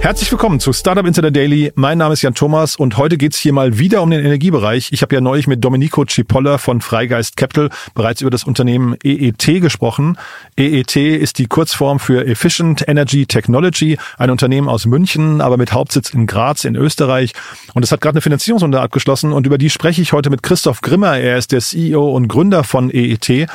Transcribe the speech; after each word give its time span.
Herzlich 0.00 0.32
willkommen 0.32 0.60
zu 0.60 0.72
Startup 0.72 1.04
Insider 1.04 1.30
Daily. 1.30 1.72
Mein 1.74 1.98
Name 1.98 2.14
ist 2.14 2.22
Jan 2.22 2.32
Thomas 2.32 2.74
und 2.74 2.96
heute 2.96 3.18
geht's 3.18 3.36
hier 3.36 3.52
mal 3.52 3.78
wieder 3.78 4.00
um 4.00 4.10
den 4.10 4.24
Energiebereich. 4.24 4.88
Ich 4.92 5.02
habe 5.02 5.14
ja 5.14 5.20
neulich 5.20 5.46
mit 5.46 5.62
Domenico 5.62 6.06
Cipolla 6.06 6.56
von 6.56 6.80
Freigeist 6.80 7.36
Capital 7.36 7.68
bereits 7.94 8.22
über 8.22 8.30
das 8.30 8.44
Unternehmen 8.44 8.96
EET 9.04 9.60
gesprochen. 9.60 10.16
EET 10.58 10.96
ist 10.96 11.36
die 11.36 11.48
Kurzform 11.48 12.00
für 12.00 12.26
Efficient 12.26 12.88
Energy 12.88 13.26
Technology, 13.26 13.98
ein 14.16 14.30
Unternehmen 14.30 14.70
aus 14.70 14.86
München, 14.86 15.42
aber 15.42 15.58
mit 15.58 15.74
Hauptsitz 15.74 16.08
in 16.14 16.26
Graz 16.26 16.64
in 16.64 16.76
Österreich. 16.76 17.34
Und 17.74 17.82
es 17.82 17.92
hat 17.92 18.00
gerade 18.00 18.14
eine 18.14 18.22
Finanzierungsrunde 18.22 18.80
abgeschlossen 18.80 19.34
und 19.34 19.46
über 19.46 19.58
die 19.58 19.68
spreche 19.68 20.00
ich 20.00 20.14
heute 20.14 20.30
mit 20.30 20.42
Christoph 20.42 20.80
Grimmer. 20.80 21.18
Er 21.18 21.36
ist 21.36 21.52
der 21.52 21.60
CEO 21.60 22.10
und 22.10 22.26
Gründer 22.26 22.64
von 22.64 22.88
EET. 22.90 23.50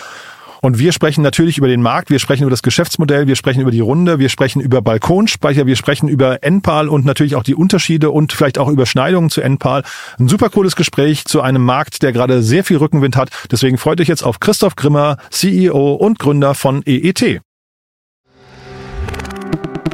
Und 0.65 0.79
wir 0.79 0.93
sprechen 0.93 1.21
natürlich 1.21 1.59
über 1.59 1.67
den 1.67 1.83
Markt, 1.83 2.09
wir 2.09 2.17
sprechen 2.17 2.41
über 2.41 2.49
das 2.49 2.63
Geschäftsmodell, 2.63 3.27
wir 3.27 3.35
sprechen 3.35 3.61
über 3.61 3.69
die 3.69 3.81
Runde, 3.81 4.17
wir 4.17 4.29
sprechen 4.29 4.63
über 4.63 4.81
Balkonspeicher, 4.81 5.67
wir 5.67 5.75
sprechen 5.75 6.09
über 6.09 6.39
NPAL 6.41 6.89
und 6.89 7.05
natürlich 7.05 7.35
auch 7.35 7.43
die 7.43 7.53
Unterschiede 7.53 8.09
und 8.09 8.33
vielleicht 8.33 8.57
auch 8.57 8.67
Überschneidungen 8.67 9.29
zu 9.29 9.41
NPAL. 9.41 9.83
Ein 10.17 10.27
super 10.27 10.49
cooles 10.49 10.75
Gespräch 10.75 11.25
zu 11.25 11.41
einem 11.41 11.63
Markt, 11.63 12.01
der 12.01 12.13
gerade 12.13 12.41
sehr 12.41 12.63
viel 12.63 12.77
Rückenwind 12.77 13.15
hat. 13.15 13.29
Deswegen 13.51 13.77
freut 13.77 14.01
euch 14.01 14.07
jetzt 14.07 14.23
auf 14.23 14.39
Christoph 14.39 14.75
Grimmer, 14.75 15.17
CEO 15.29 15.93
und 15.93 16.17
Gründer 16.17 16.55
von 16.55 16.81
EET. 16.83 17.41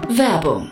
Werbung. 0.08 0.72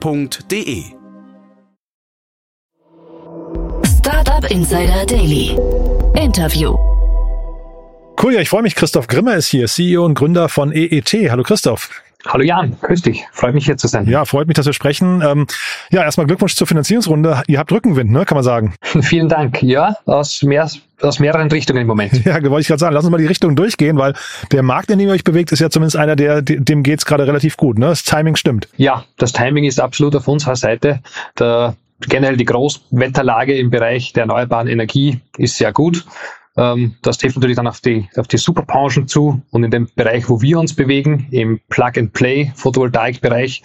www.startup.de. 0.00 0.84
Startup 3.84 4.50
Insider 4.50 5.06
Daily. 5.06 5.56
Interview. 6.16 6.76
Cool, 8.22 8.34
ja, 8.34 8.40
ich 8.40 8.48
freue 8.48 8.62
mich. 8.62 8.74
Christoph 8.74 9.06
Grimmer 9.06 9.34
ist 9.36 9.48
hier, 9.48 9.66
CEO 9.66 10.04
und 10.04 10.14
Gründer 10.14 10.48
von 10.48 10.72
EET. 10.72 11.30
Hallo 11.30 11.42
Christoph. 11.42 11.90
Hallo 12.26 12.44
Jan, 12.44 12.76
grüß 12.80 13.02
dich. 13.02 13.24
Freut 13.32 13.54
mich 13.54 13.64
hier 13.66 13.76
zu 13.76 13.88
sein. 13.88 14.06
Ja, 14.06 14.24
freut 14.24 14.46
mich, 14.46 14.54
dass 14.54 14.66
wir 14.66 14.72
sprechen. 14.72 15.22
Ähm, 15.26 15.46
ja, 15.90 16.02
erstmal 16.04 16.26
Glückwunsch 16.26 16.54
zur 16.54 16.66
Finanzierungsrunde. 16.66 17.42
Ihr 17.48 17.58
habt 17.58 17.72
Rückenwind, 17.72 18.10
ne, 18.10 18.24
kann 18.24 18.36
man 18.36 18.44
sagen. 18.44 18.74
Vielen 19.00 19.28
Dank. 19.28 19.62
Ja, 19.62 19.96
aus, 20.06 20.42
mehr, 20.42 20.70
aus 21.00 21.18
mehreren 21.18 21.50
Richtungen 21.50 21.82
im 21.82 21.86
Moment. 21.88 22.12
Ja, 22.24 22.34
wollte 22.42 22.60
ich 22.60 22.68
gerade 22.68 22.78
sagen. 22.78 22.94
Lass 22.94 23.04
uns 23.04 23.10
mal 23.10 23.18
die 23.18 23.26
Richtung 23.26 23.56
durchgehen, 23.56 23.98
weil 23.98 24.14
der 24.52 24.62
Markt, 24.62 24.90
in 24.90 24.98
dem 24.98 25.08
ihr 25.08 25.14
euch 25.14 25.24
bewegt, 25.24 25.50
ist 25.50 25.58
ja 25.58 25.70
zumindest 25.70 25.96
einer, 25.96 26.14
der 26.14 26.42
dem 26.42 26.82
geht's 26.82 27.04
gerade 27.04 27.26
relativ 27.26 27.56
gut. 27.56 27.78
Ne? 27.78 27.86
Das 27.86 28.04
Timing 28.04 28.36
stimmt. 28.36 28.68
Ja, 28.76 29.04
das 29.18 29.32
Timing 29.32 29.64
ist 29.64 29.80
absolut 29.80 30.14
auf 30.14 30.28
unserer 30.28 30.56
Seite. 30.56 31.00
Der, 31.38 31.74
generell 32.08 32.36
die 32.36 32.44
Großwetterlage 32.44 33.56
im 33.56 33.70
Bereich 33.70 34.12
der 34.12 34.22
erneuerbaren 34.22 34.68
Energie 34.68 35.20
ist 35.36 35.56
sehr 35.56 35.72
gut. 35.72 36.04
Ähm, 36.56 36.96
das 37.02 37.18
trifft 37.18 37.36
natürlich 37.36 37.56
dann 37.56 37.66
auf 37.66 37.80
die, 37.80 38.08
auf 38.16 38.28
die 38.28 38.36
Superbranchen 38.36 39.08
zu 39.08 39.40
und 39.50 39.64
in 39.64 39.70
dem 39.70 39.88
Bereich, 39.94 40.28
wo 40.28 40.40
wir 40.42 40.58
uns 40.58 40.74
bewegen, 40.74 41.28
im 41.30 41.60
Plug-and-Play 41.68 42.52
Photovoltaik-Bereich, 42.54 43.62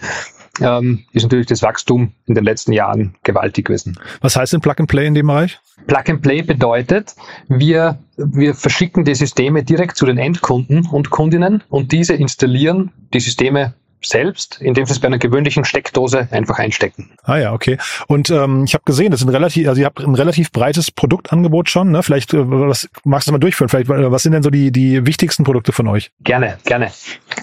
ähm, 0.62 1.04
ist 1.12 1.24
natürlich 1.24 1.48
das 1.48 1.62
Wachstum 1.62 2.14
in 2.26 2.36
den 2.36 2.44
letzten 2.44 2.74
Jahren 2.74 3.16
gewaltig 3.24 3.66
gewesen. 3.66 3.98
Was 4.22 4.36
heißt 4.36 4.54
denn 4.54 4.62
Plug-and-Play 4.62 5.08
in 5.08 5.14
dem 5.14 5.28
Bereich? 5.28 5.60
Plug-and-Play 5.86 6.42
bedeutet, 6.42 7.16
wir, 7.48 8.00
wir 8.18 8.56
verschicken 8.56 9.06
die 9.06 9.16
Systeme 9.16 9.64
direkt 9.64 9.98
zu 9.98 10.06
den 10.06 10.18
Endkunden 10.18 10.88
und 10.88 11.10
Kundinnen 11.10 11.64
und 11.70 11.92
diese 11.92 12.14
installieren 12.14 12.92
die 13.14 13.20
Systeme 13.20 13.74
selbst, 14.02 14.60
indem 14.62 14.86
sie 14.86 14.94
es 14.94 15.00
bei 15.00 15.08
einer 15.08 15.18
gewöhnlichen 15.18 15.66
Steckdose 15.66 16.28
einfach 16.32 16.60
einstecken. 16.60 17.12
Ah 17.24 17.38
ja, 17.38 17.54
okay. 17.54 17.78
Und 18.08 18.30
ähm, 18.30 18.64
ich 18.66 18.74
habe 18.74 18.84
gesehen, 18.86 19.12
das 19.12 19.22
sind 19.22 19.30
relativ, 19.30 19.68
also 19.68 19.82
ihr 19.82 19.86
habt 19.86 20.00
ein 20.00 20.16
relativ 20.16 20.52
breites 20.52 20.92
Produktangebot 20.92 21.70
schon. 21.70 21.92
Ne? 21.92 22.04
Vielleicht, 22.04 22.34
äh, 22.34 22.40
was 22.44 22.90
magst 23.04 23.28
du 23.28 23.32
mal 23.32 23.40
durchführen? 23.40 23.70
Vielleicht, 23.70 23.90
was 23.90 24.24
sind 24.24 24.34
denn 24.34 24.44
so 24.44 24.50
die 24.50 24.72
die 24.72 25.06
wichtigsten 25.06 25.44
Produkte 25.44 25.72
von 25.72 25.88
euch? 25.88 26.12
Gerne, 26.24 26.58
gerne. 26.66 26.92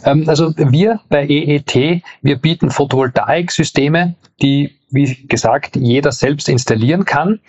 Ähm, 0.05 0.25
also 0.29 0.53
wir 0.57 1.01
bei 1.09 1.27
EET, 1.27 2.03
wir 2.23 2.37
bieten 2.37 2.71
Photovoltaik-Systeme, 2.71 4.15
die 4.43 4.77
wie 4.95 5.27
gesagt, 5.27 5.75
jeder 5.75 6.13
selbst 6.13 6.49
installieren 6.49 7.05
kann. 7.05 7.41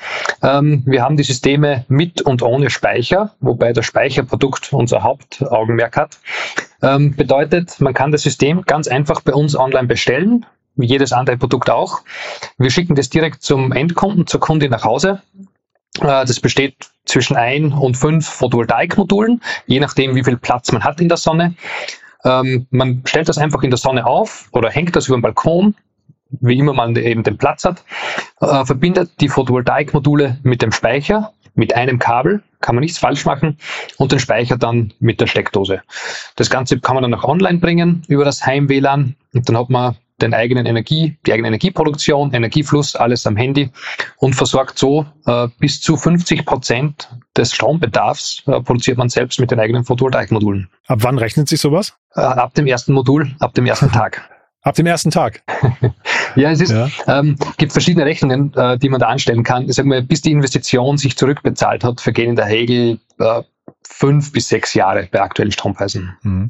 Ähm, 0.42 0.82
wir 0.86 1.04
haben 1.04 1.16
die 1.16 1.24
Systeme 1.24 1.86
mit 1.88 2.22
und 2.24 2.42
ohne 2.42 2.72
Speicher, 2.72 3.36
wobei 3.40 3.72
das 3.72 3.86
Speicherprodukt 3.86 4.74
unser 4.74 5.04
Hauptaugenmerk 5.04 5.96
hat. 5.96 6.18
Ähm, 6.86 7.16
bedeutet, 7.16 7.82
man 7.82 7.94
kann 7.94 8.12
das 8.12 8.22
System 8.22 8.62
ganz 8.62 8.88
einfach 8.88 9.22
bei 9.22 9.34
uns 9.34 9.56
online 9.56 9.88
bestellen, 9.88 10.46
wie 10.76 10.86
jedes 10.86 11.14
andere 11.14 11.38
Produkt 11.38 11.70
auch. 11.70 12.02
Wir 12.58 12.70
schicken 12.70 12.96
das 12.96 13.10
direkt 13.10 13.42
zum 13.42 13.72
Endkunden, 13.72 14.28
zur 14.28 14.40
Kundin 14.40 14.72
nach 14.72 14.84
Hause. 14.84 15.22
Äh, 16.00 16.26
das 16.26 16.40
besteht 16.40 16.76
zwischen 17.06 17.36
ein 17.36 17.74
und 17.74 17.98
fünf 17.98 18.28
Photovoltaikmodulen, 18.28 19.42
je 19.66 19.80
nachdem, 19.80 20.16
wie 20.16 20.24
viel 20.24 20.38
Platz 20.38 20.72
man 20.72 20.84
hat 20.84 21.02
in 21.02 21.10
der 21.10 21.18
Sonne. 21.18 21.56
Ähm, 22.24 22.68
man 22.70 23.02
stellt 23.06 23.30
das 23.30 23.38
einfach 23.38 23.64
in 23.64 23.72
der 23.72 23.78
Sonne 23.78 24.06
auf 24.06 24.50
oder 24.52 24.70
hängt 24.70 24.96
das 24.96 25.08
über 25.08 25.18
den 25.18 25.24
Balkon 25.24 25.76
wie 26.42 26.58
immer 26.58 26.74
man 26.74 26.96
eben 26.96 27.24
den 27.24 27.38
Platz 27.38 27.66
hat, 27.66 27.84
äh, 28.42 28.66
verbindet 28.66 29.12
die 29.22 29.30
Photovoltaikmodule 29.30 30.40
mit 30.44 30.62
dem 30.62 30.72
Speicher, 30.72 31.34
mit 31.56 31.76
einem 31.76 32.00
Kabel, 32.00 32.44
kann 32.62 32.76
man 32.76 32.84
nichts 32.84 32.98
falsch 32.98 33.26
machen, 33.26 33.58
und 33.98 34.12
den 34.12 34.20
Speicher 34.20 34.58
dann 34.58 34.94
mit 35.00 35.22
der 35.22 35.28
Steckdose. 35.28 35.82
Das 36.36 36.50
Ganze 36.50 36.80
kann 36.80 36.96
man 36.96 37.04
dann 37.04 37.14
auch 37.14 37.24
online 37.24 37.60
bringen 37.60 38.04
über 38.08 38.26
das 38.26 38.46
Heim-WLAN 38.46 39.16
und 39.34 39.50
dann 39.50 39.58
hat 39.58 39.70
man 39.70 39.96
den 40.22 40.34
eigenen 40.34 40.66
Energie, 40.66 41.18
die 41.26 41.34
eigene 41.34 41.50
Energieproduktion, 41.50 42.34
Energiefluss, 42.34 42.96
alles 42.96 43.28
am 43.28 43.36
Handy 43.36 43.70
und 44.18 44.34
versorgt 44.34 44.80
so 44.80 45.06
äh, 45.26 45.50
bis 45.60 45.82
zu 45.82 45.98
50 45.98 46.46
Prozent 46.46 47.10
des 47.36 47.54
Strombedarfs 47.54 48.44
äh, 48.48 48.62
produziert 48.62 48.98
man 48.98 49.10
selbst 49.10 49.40
mit 49.40 49.52
den 49.52 49.60
eigenen 49.60 49.84
Photovoltaikmodulen. 49.84 50.70
Ab 50.88 51.00
wann 51.02 51.18
rechnet 51.18 51.50
sich 51.50 51.60
sowas? 51.60 51.98
Äh, 52.16 52.22
ab 52.22 52.54
dem 52.54 52.66
ersten 52.66 52.94
Modul, 52.94 53.36
ab 53.40 53.54
dem 53.56 53.66
ersten 53.66 53.92
Tag. 53.92 54.30
Ab 54.66 54.74
dem 54.74 54.88
ersten 54.88 55.12
Tag. 55.12 55.44
ja, 56.36 56.50
es 56.50 56.60
ist, 56.60 56.72
ja. 56.72 56.90
Ähm, 57.08 57.36
gibt 57.58 57.72
verschiedene 57.72 58.04
Rechnungen, 58.04 58.52
äh, 58.56 58.80
die 58.80 58.90
man 58.90 59.00
da 59.00 59.08
anstellen 59.08 59.44
kann. 59.44 59.70
Ich 59.70 59.76
sag 59.76 59.86
mal, 59.86 60.02
bis 60.02 60.24
die 60.24 60.32
Investition 60.32 60.98
sich 60.98 61.16
zurückbezahlt 61.16 61.84
hat, 61.84 62.02
vergehen 62.02 62.32
in 62.32 62.36
der 62.36 62.48
Regel 62.48 62.98
äh, 63.20 63.44
fünf 63.84 64.32
bis 64.32 64.50
sechs 64.50 64.74
Jahre 64.74 65.08
bei 65.12 65.22
aktuellen 65.22 65.52
Strompreisen. 65.52 66.18
Mhm. 66.24 66.50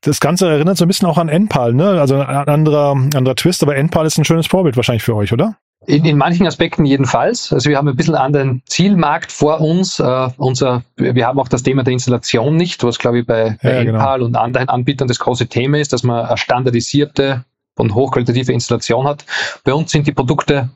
Das 0.00 0.18
Ganze 0.18 0.48
erinnert 0.48 0.76
so 0.76 0.84
ein 0.84 0.88
bisschen 0.88 1.06
auch 1.06 1.18
an 1.18 1.28
NPAL, 1.28 1.72
ne? 1.72 2.00
Also 2.00 2.16
ein 2.16 2.48
anderer, 2.48 2.90
anderer 3.14 3.36
Twist, 3.36 3.62
aber 3.62 3.76
NPAL 3.76 4.06
ist 4.06 4.18
ein 4.18 4.24
schönes 4.24 4.48
Vorbild 4.48 4.76
wahrscheinlich 4.76 5.04
für 5.04 5.14
euch, 5.14 5.32
oder? 5.32 5.56
In, 5.86 6.04
in 6.04 6.16
manchen 6.16 6.46
Aspekten 6.46 6.84
jedenfalls. 6.84 7.52
Also 7.52 7.70
wir 7.70 7.76
haben 7.76 7.88
ein 7.88 7.96
bisschen 7.96 8.16
anderen 8.16 8.62
Zielmarkt 8.66 9.30
vor 9.30 9.60
uns. 9.60 10.00
Uh, 10.00 10.30
unser, 10.36 10.82
wir 10.96 11.26
haben 11.26 11.38
auch 11.38 11.48
das 11.48 11.62
Thema 11.62 11.84
der 11.84 11.92
Installation 11.92 12.56
nicht, 12.56 12.82
was 12.82 12.98
glaube 12.98 13.20
ich 13.20 13.26
bei, 13.26 13.56
bei 13.62 13.74
ja, 13.74 13.84
genau. 13.84 14.24
und 14.24 14.36
anderen 14.36 14.68
Anbietern 14.68 15.08
das 15.08 15.18
große 15.18 15.46
Thema 15.46 15.78
ist, 15.78 15.92
dass 15.92 16.02
man 16.02 16.26
eine 16.26 16.36
standardisierte 16.36 17.44
und 17.76 17.94
hochqualitative 17.94 18.52
Installation 18.52 19.06
hat. 19.06 19.24
Bei 19.64 19.74
uns 19.74 19.92
sind 19.92 20.06
die 20.06 20.12
Produkte 20.12 20.70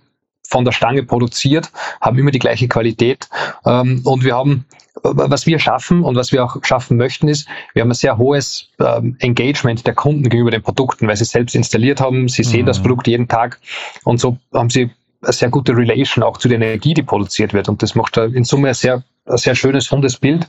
von 0.48 0.64
der 0.64 0.72
Stange 0.72 1.02
produziert, 1.02 1.70
haben 2.00 2.18
immer 2.18 2.30
die 2.30 2.38
gleiche 2.38 2.68
Qualität 2.68 3.28
ähm, 3.64 4.02
und 4.04 4.24
wir 4.24 4.34
haben 4.34 4.64
was 5.02 5.46
wir 5.46 5.58
schaffen 5.58 6.02
und 6.02 6.16
was 6.16 6.32
wir 6.32 6.44
auch 6.44 6.56
schaffen 6.62 6.96
möchten, 6.96 7.28
ist, 7.28 7.48
wir 7.72 7.82
haben 7.82 7.90
ein 7.90 7.94
sehr 7.94 8.18
hohes 8.18 8.68
ähm, 8.80 9.16
Engagement 9.20 9.86
der 9.86 9.94
Kunden 9.94 10.24
gegenüber 10.24 10.50
den 10.50 10.62
Produkten, 10.62 11.06
weil 11.06 11.16
sie 11.16 11.24
selbst 11.24 11.54
installiert 11.54 12.00
haben, 12.00 12.28
sie 12.28 12.42
mhm. 12.42 12.46
sehen 12.46 12.66
das 12.66 12.78
mhm. 12.78 12.82
Produkt 12.82 13.06
jeden 13.06 13.28
Tag 13.28 13.60
und 14.04 14.20
so 14.20 14.36
haben 14.52 14.70
sie 14.70 14.90
eine 15.22 15.32
sehr 15.32 15.50
gute 15.50 15.76
Relation 15.76 16.24
auch 16.24 16.38
zu 16.38 16.48
der 16.48 16.56
Energie, 16.56 16.94
die 16.94 17.02
produziert 17.02 17.52
wird. 17.52 17.68
Und 17.68 17.82
das 17.82 17.94
macht 17.94 18.16
in 18.16 18.44
Summe 18.44 18.68
ein 18.68 18.74
sehr, 18.74 19.02
ein 19.26 19.36
sehr 19.36 19.54
schönes, 19.54 19.92
rundes 19.92 20.16
Bild 20.16 20.48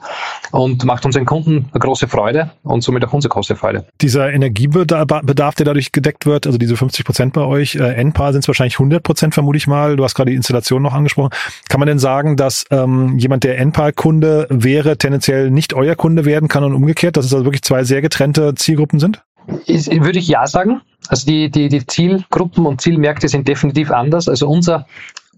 und 0.51 0.85
macht 0.85 1.05
unseren 1.05 1.25
Kunden 1.25 1.69
eine 1.71 1.79
große 1.79 2.07
Freude 2.07 2.51
und 2.63 2.81
somit 2.81 3.03
auch 3.05 3.13
unsere 3.13 3.31
große 3.31 3.55
Freude. 3.55 3.85
Dieser 3.99 4.31
Energiebedarf, 4.31 5.55
der 5.55 5.65
dadurch 5.65 5.91
gedeckt 5.91 6.25
wird, 6.25 6.47
also 6.47 6.57
diese 6.57 6.77
50 6.77 7.05
Prozent 7.05 7.33
bei 7.33 7.41
euch, 7.41 7.75
äh, 7.75 8.01
NPA 8.01 8.31
sind 8.31 8.41
es 8.41 8.47
wahrscheinlich 8.47 8.75
100 8.75 9.03
Prozent, 9.03 9.33
vermute 9.33 9.57
ich 9.57 9.67
mal. 9.67 9.97
Du 9.97 10.03
hast 10.03 10.15
gerade 10.15 10.31
die 10.31 10.37
Installation 10.37 10.81
noch 10.81 10.93
angesprochen. 10.93 11.31
Kann 11.67 11.79
man 11.79 11.87
denn 11.87 11.99
sagen, 11.99 12.37
dass 12.37 12.65
ähm, 12.71 13.17
jemand, 13.17 13.43
der 13.43 13.59
NPA-Kunde 13.59 14.47
wäre, 14.49 14.97
tendenziell 14.97 15.51
nicht 15.51 15.73
euer 15.73 15.95
Kunde 15.95 16.23
werden 16.23 16.47
kann 16.47 16.63
und 16.63 16.73
umgekehrt, 16.73 17.17
dass 17.17 17.25
es 17.25 17.33
also 17.33 17.45
wirklich 17.45 17.63
zwei 17.63 17.83
sehr 17.83 18.01
getrennte 18.01 18.55
Zielgruppen 18.55 18.99
sind? 18.99 19.21
Ist, 19.65 19.91
würde 19.91 20.19
ich 20.19 20.27
ja 20.27 20.47
sagen. 20.47 20.81
Also 21.07 21.27
die, 21.27 21.49
die, 21.49 21.69
die 21.69 21.85
Zielgruppen 21.85 22.65
und 22.65 22.81
Zielmärkte 22.81 23.27
sind 23.27 23.47
definitiv 23.47 23.91
anders. 23.91 24.29
Also 24.29 24.47
unser, 24.47 24.87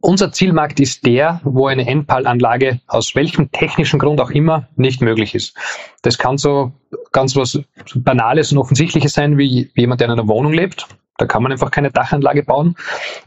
unser 0.02 0.32
Zielmarkt 0.32 0.80
ist 0.80 1.06
der, 1.06 1.40
wo 1.44 1.68
eine 1.68 1.86
NPAL-Anlage 1.86 2.82
aus 2.88 3.16
welchem 3.16 3.52
technischen 3.52 4.00
Grund 4.00 4.20
auch 4.20 4.32
immer 4.32 4.68
nicht 4.76 5.02
möglich 5.02 5.34
ist. 5.34 5.56
Das 6.02 6.18
kann 6.18 6.38
so 6.38 6.74
ganz 7.12 7.36
was 7.36 7.62
Banales 7.96 8.52
und 8.52 8.58
Offensichtliches 8.58 9.14
sein, 9.14 9.38
wie 9.38 9.72
jemand, 9.76 10.02
der 10.02 10.08
in 10.08 10.14
einer 10.14 10.28
Wohnung 10.28 10.54
lebt. 10.54 10.88
Da 11.18 11.26
kann 11.28 11.44
man 11.44 11.52
einfach 11.52 11.72
keine 11.72 11.92
Dachanlage 11.92 12.44
bauen. 12.44 12.76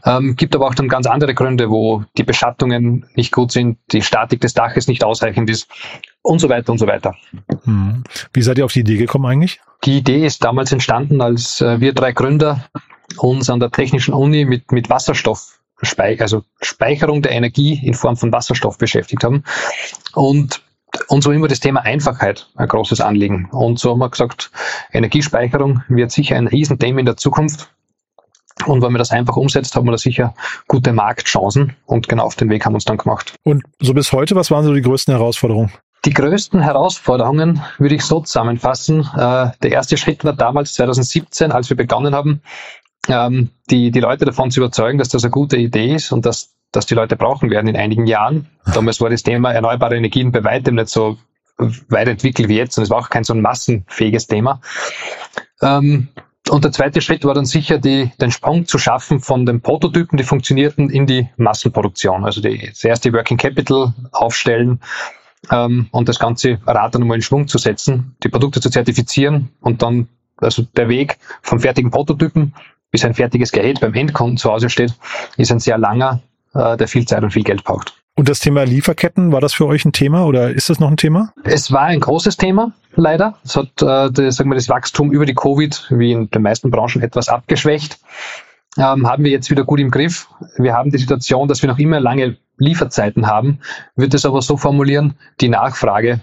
Ähm, 0.05 0.35
gibt 0.35 0.55
aber 0.55 0.67
auch 0.67 0.75
dann 0.75 0.89
ganz 0.89 1.07
andere 1.07 1.33
Gründe, 1.33 1.69
wo 1.69 2.03
die 2.17 2.23
Beschattungen 2.23 3.05
nicht 3.15 3.31
gut 3.31 3.51
sind, 3.51 3.79
die 3.91 4.01
Statik 4.01 4.41
des 4.41 4.53
Daches 4.53 4.87
nicht 4.87 5.03
ausreichend 5.03 5.49
ist 5.49 5.69
und 6.21 6.39
so 6.39 6.49
weiter 6.49 6.71
und 6.71 6.79
so 6.79 6.87
weiter. 6.87 7.15
Hm. 7.63 8.03
Wie 8.33 8.41
seid 8.41 8.57
ihr 8.57 8.65
auf 8.65 8.73
die 8.73 8.81
Idee 8.81 8.97
gekommen 8.97 9.25
eigentlich? 9.25 9.61
Die 9.85 9.97
Idee 9.97 10.25
ist 10.25 10.43
damals 10.43 10.71
entstanden, 10.71 11.21
als 11.21 11.61
äh, 11.61 11.79
wir 11.79 11.93
drei 11.93 12.11
Gründer 12.11 12.65
uns 13.17 13.49
an 13.49 13.59
der 13.59 13.71
Technischen 13.71 14.13
Uni 14.13 14.45
mit, 14.45 14.71
mit 14.71 14.89
Wasserstoff, 14.89 15.59
also 16.19 16.43
Speicherung 16.61 17.21
der 17.21 17.31
Energie 17.31 17.79
in 17.85 17.93
Form 17.93 18.17
von 18.17 18.33
Wasserstoff 18.33 18.77
beschäftigt 18.77 19.23
haben. 19.23 19.43
Und 20.13 20.61
uns 21.07 21.25
war 21.25 21.33
immer 21.33 21.47
das 21.47 21.59
Thema 21.59 21.81
Einfachheit 21.81 22.49
ein 22.55 22.67
großes 22.67 23.01
Anliegen. 23.01 23.49
Und 23.51 23.79
so 23.79 23.91
haben 23.91 23.99
wir 23.99 24.09
gesagt, 24.09 24.51
Energiespeicherung 24.91 25.83
wird 25.89 26.11
sicher 26.11 26.35
ein 26.35 26.47
Riesenthema 26.47 26.99
in 26.99 27.05
der 27.05 27.17
Zukunft. 27.17 27.69
Und 28.65 28.81
wenn 28.81 28.91
man 28.91 28.99
das 28.99 29.11
einfach 29.11 29.35
umsetzt, 29.35 29.75
haben 29.75 29.85
wir 29.85 29.91
da 29.91 29.97
sicher 29.97 30.33
gute 30.67 30.91
Marktchancen. 30.91 31.75
Und 31.85 32.09
genau 32.09 32.23
auf 32.23 32.35
den 32.35 32.49
Weg 32.49 32.65
haben 32.65 32.73
wir 32.73 32.77
uns 32.77 32.85
dann 32.85 32.97
gemacht. 32.97 33.35
Und 33.43 33.63
so 33.79 33.93
bis 33.93 34.11
heute, 34.11 34.35
was 34.35 34.49
waren 34.49 34.65
so 34.65 34.73
die 34.73 34.81
größten 34.81 35.13
Herausforderungen? 35.13 35.71
Die 36.05 36.13
größten 36.13 36.61
Herausforderungen 36.61 37.61
würde 37.77 37.95
ich 37.95 38.03
so 38.03 38.21
zusammenfassen. 38.21 39.01
Äh, 39.15 39.51
der 39.61 39.71
erste 39.71 39.97
Schritt 39.97 40.23
war 40.23 40.33
damals 40.33 40.73
2017, 40.73 41.51
als 41.51 41.69
wir 41.69 41.77
begonnen 41.77 42.15
haben, 42.15 42.41
ähm, 43.09 43.49
die, 43.69 43.91
die 43.91 43.99
Leute 43.99 44.25
davon 44.25 44.51
zu 44.51 44.59
überzeugen, 44.59 44.97
dass 44.97 45.09
das 45.09 45.23
eine 45.23 45.31
gute 45.31 45.57
Idee 45.57 45.95
ist 45.95 46.11
und 46.11 46.25
dass, 46.25 46.53
dass 46.71 46.85
die 46.85 46.95
Leute 46.95 47.15
brauchen 47.15 47.49
werden 47.49 47.67
in 47.67 47.75
einigen 47.75 48.07
Jahren. 48.07 48.47
Damals 48.73 49.01
war 49.01 49.09
das 49.09 49.23
Thema 49.23 49.51
erneuerbare 49.51 49.95
Energien 49.95 50.31
bei 50.31 50.43
weitem 50.43 50.75
nicht 50.75 50.89
so 50.89 51.17
weit 51.57 52.07
entwickelt 52.07 52.49
wie 52.49 52.57
jetzt 52.57 52.77
und 52.77 52.83
es 52.83 52.89
war 52.89 52.99
auch 52.99 53.09
kein 53.09 53.23
so 53.23 53.33
ein 53.33 53.41
massenfähiges 53.41 54.27
Thema. 54.27 54.61
Ähm, 55.61 56.09
und 56.49 56.63
der 56.63 56.71
zweite 56.71 57.01
Schritt 57.01 57.25
war 57.25 57.33
dann 57.33 57.45
sicher, 57.45 57.77
die, 57.77 58.11
den 58.21 58.31
Sprung 58.31 58.67
zu 58.67 58.77
schaffen 58.77 59.19
von 59.19 59.45
den 59.45 59.61
Prototypen, 59.61 60.17
die 60.17 60.23
funktionierten, 60.23 60.89
in 60.89 61.05
die 61.05 61.27
Massenproduktion. 61.35 62.23
Also 62.23 62.41
die, 62.41 62.67
das 62.69 62.83
erste 62.83 63.11
Working 63.11 63.37
Capital 63.37 63.93
aufstellen, 64.11 64.79
ähm, 65.51 65.87
und 65.91 66.09
das 66.09 66.19
ganze 66.19 66.59
Rad 66.65 66.95
dann 66.95 67.07
mal 67.07 67.15
in 67.15 67.21
Schwung 67.21 67.47
zu 67.47 67.57
setzen, 67.57 68.15
die 68.23 68.29
Produkte 68.29 68.61
zu 68.61 68.69
zertifizieren 68.69 69.49
und 69.61 69.81
dann, 69.81 70.07
also 70.37 70.63
der 70.75 70.89
Weg 70.89 71.17
vom 71.41 71.59
fertigen 71.59 71.91
Prototypen 71.91 72.53
bis 72.91 73.03
ein 73.05 73.13
fertiges 73.13 73.51
Gerät 73.51 73.79
beim 73.79 73.93
Endkunden 73.93 74.37
zu 74.37 74.51
Hause 74.51 74.69
steht, 74.69 74.93
ist 75.35 75.51
ein 75.51 75.59
sehr 75.59 75.77
langer, 75.77 76.21
äh, 76.57 76.77
der 76.77 76.87
viel 76.87 77.05
Zeit 77.05 77.23
und 77.23 77.31
viel 77.31 77.43
Geld 77.43 77.63
braucht. 77.63 77.93
Und 78.15 78.29
das 78.29 78.39
Thema 78.39 78.63
Lieferketten, 78.63 79.31
war 79.31 79.41
das 79.41 79.53
für 79.53 79.67
euch 79.67 79.85
ein 79.85 79.91
Thema 79.91 80.25
oder 80.25 80.49
ist 80.49 80.71
das 80.71 80.79
noch 80.79 80.89
ein 80.89 80.97
Thema? 80.97 81.33
Es 81.43 81.71
war 81.71 81.83
ein 81.83 81.99
großes 81.99 82.37
Thema, 82.37 82.73
leider. 82.95 83.35
Es 83.43 83.55
hat 83.55 83.81
äh, 83.81 84.11
das, 84.11 84.35
sagen 84.35 84.49
wir, 84.49 84.55
das 84.55 84.69
Wachstum 84.69 85.11
über 85.11 85.25
die 85.25 85.35
Covid, 85.35 85.85
wie 85.91 86.13
in 86.13 86.29
den 86.31 86.41
meisten 86.41 86.71
Branchen, 86.71 87.03
etwas 87.03 87.29
abgeschwächt. 87.29 87.99
Ähm, 88.77 89.07
haben 89.07 89.23
wir 89.23 89.31
jetzt 89.31 89.51
wieder 89.51 89.65
gut 89.65 89.79
im 89.79 89.91
Griff. 89.91 90.29
Wir 90.57 90.73
haben 90.73 90.89
die 90.89 90.97
Situation, 90.97 91.47
dass 91.47 91.61
wir 91.61 91.69
noch 91.69 91.79
immer 91.79 91.99
lange 91.99 92.37
Lieferzeiten 92.57 93.27
haben, 93.27 93.59
wird 93.95 94.15
es 94.15 94.25
aber 94.25 94.41
so 94.41 94.57
formulieren, 94.57 95.13
die 95.39 95.49
Nachfrage 95.49 96.21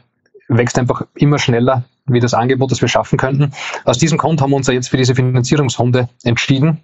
wächst 0.49 0.79
einfach 0.79 1.07
immer 1.15 1.39
schneller 1.39 1.85
wie 2.07 2.21
das 2.21 2.35
Angebot, 2.35 2.71
das 2.71 2.81
wir 2.81 2.89
schaffen 2.89 3.19
könnten. 3.19 3.53
Aus 3.85 3.99
diesem 3.99 4.19
Grund 4.19 4.41
haben 4.41 4.51
wir 4.51 4.57
uns 4.57 4.67
ja 4.67 4.75
jetzt 4.75 4.89
für 4.89 4.97
diese 4.97 5.15
Finanzierungsrunde 5.15 6.09
entschieden. 6.23 6.83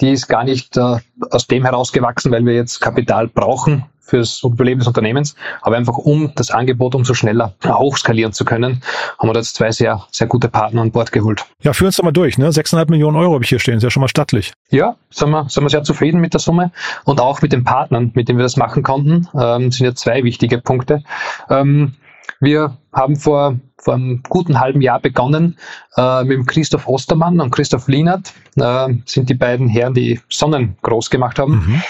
Die 0.00 0.10
ist 0.10 0.28
gar 0.28 0.44
nicht 0.44 0.76
äh, 0.76 0.96
aus 1.30 1.46
dem 1.46 1.64
herausgewachsen, 1.64 2.30
weil 2.30 2.44
wir 2.44 2.54
jetzt 2.54 2.80
Kapital 2.80 3.28
brauchen 3.28 3.84
fürs 4.08 4.42
Überleben 4.42 4.80
des 4.80 4.88
Unternehmens, 4.88 5.36
aber 5.60 5.76
einfach 5.76 5.98
um 5.98 6.32
das 6.34 6.50
Angebot 6.50 6.94
umso 6.94 7.14
schneller 7.14 7.54
hochskalieren 7.64 8.32
zu 8.32 8.44
können, 8.44 8.82
haben 9.18 9.28
wir 9.28 9.34
da 9.34 9.40
jetzt 9.40 9.56
zwei 9.56 9.70
sehr, 9.70 10.06
sehr 10.10 10.26
gute 10.26 10.48
Partner 10.48 10.80
an 10.80 10.90
Bord 10.90 11.12
geholt. 11.12 11.44
Ja, 11.62 11.72
führen 11.72 11.88
uns 11.88 11.96
doch 11.96 12.04
mal 12.04 12.12
durch, 12.12 12.38
ne? 12.38 12.48
6,5 12.48 12.90
Millionen 12.90 13.16
Euro 13.16 13.34
habe 13.34 13.44
ich 13.44 13.50
hier 13.50 13.58
stehen, 13.58 13.76
ist 13.76 13.82
ja 13.82 13.90
schon 13.90 14.00
mal 14.00 14.08
stattlich. 14.08 14.52
Ja, 14.70 14.96
sind 15.10 15.30
wir, 15.30 15.48
sind 15.48 15.62
wir 15.62 15.70
sehr 15.70 15.82
zufrieden 15.82 16.20
mit 16.20 16.32
der 16.32 16.40
Summe 16.40 16.72
und 17.04 17.20
auch 17.20 17.42
mit 17.42 17.52
den 17.52 17.64
Partnern, 17.64 18.12
mit 18.14 18.28
denen 18.28 18.38
wir 18.38 18.44
das 18.44 18.56
machen 18.56 18.82
konnten, 18.82 19.28
ähm, 19.38 19.70
sind 19.70 19.86
ja 19.86 19.94
zwei 19.94 20.24
wichtige 20.24 20.58
Punkte. 20.58 21.02
Ähm, 21.50 21.94
wir 22.40 22.76
haben 22.92 23.16
vor, 23.16 23.58
vor 23.76 23.94
einem 23.94 24.22
guten 24.28 24.60
halben 24.60 24.80
Jahr 24.80 25.00
begonnen 25.00 25.56
äh, 25.96 26.24
mit 26.24 26.46
Christoph 26.46 26.86
Ostermann 26.86 27.40
und 27.40 27.50
Christoph 27.50 27.88
Lienert, 27.88 28.32
äh, 28.56 28.88
sind 29.04 29.28
die 29.30 29.34
beiden 29.34 29.68
Herren, 29.68 29.94
die 29.94 30.20
Sonnen 30.28 30.76
groß 30.82 31.10
gemacht 31.10 31.38
haben. 31.38 31.52
Mhm 31.52 31.82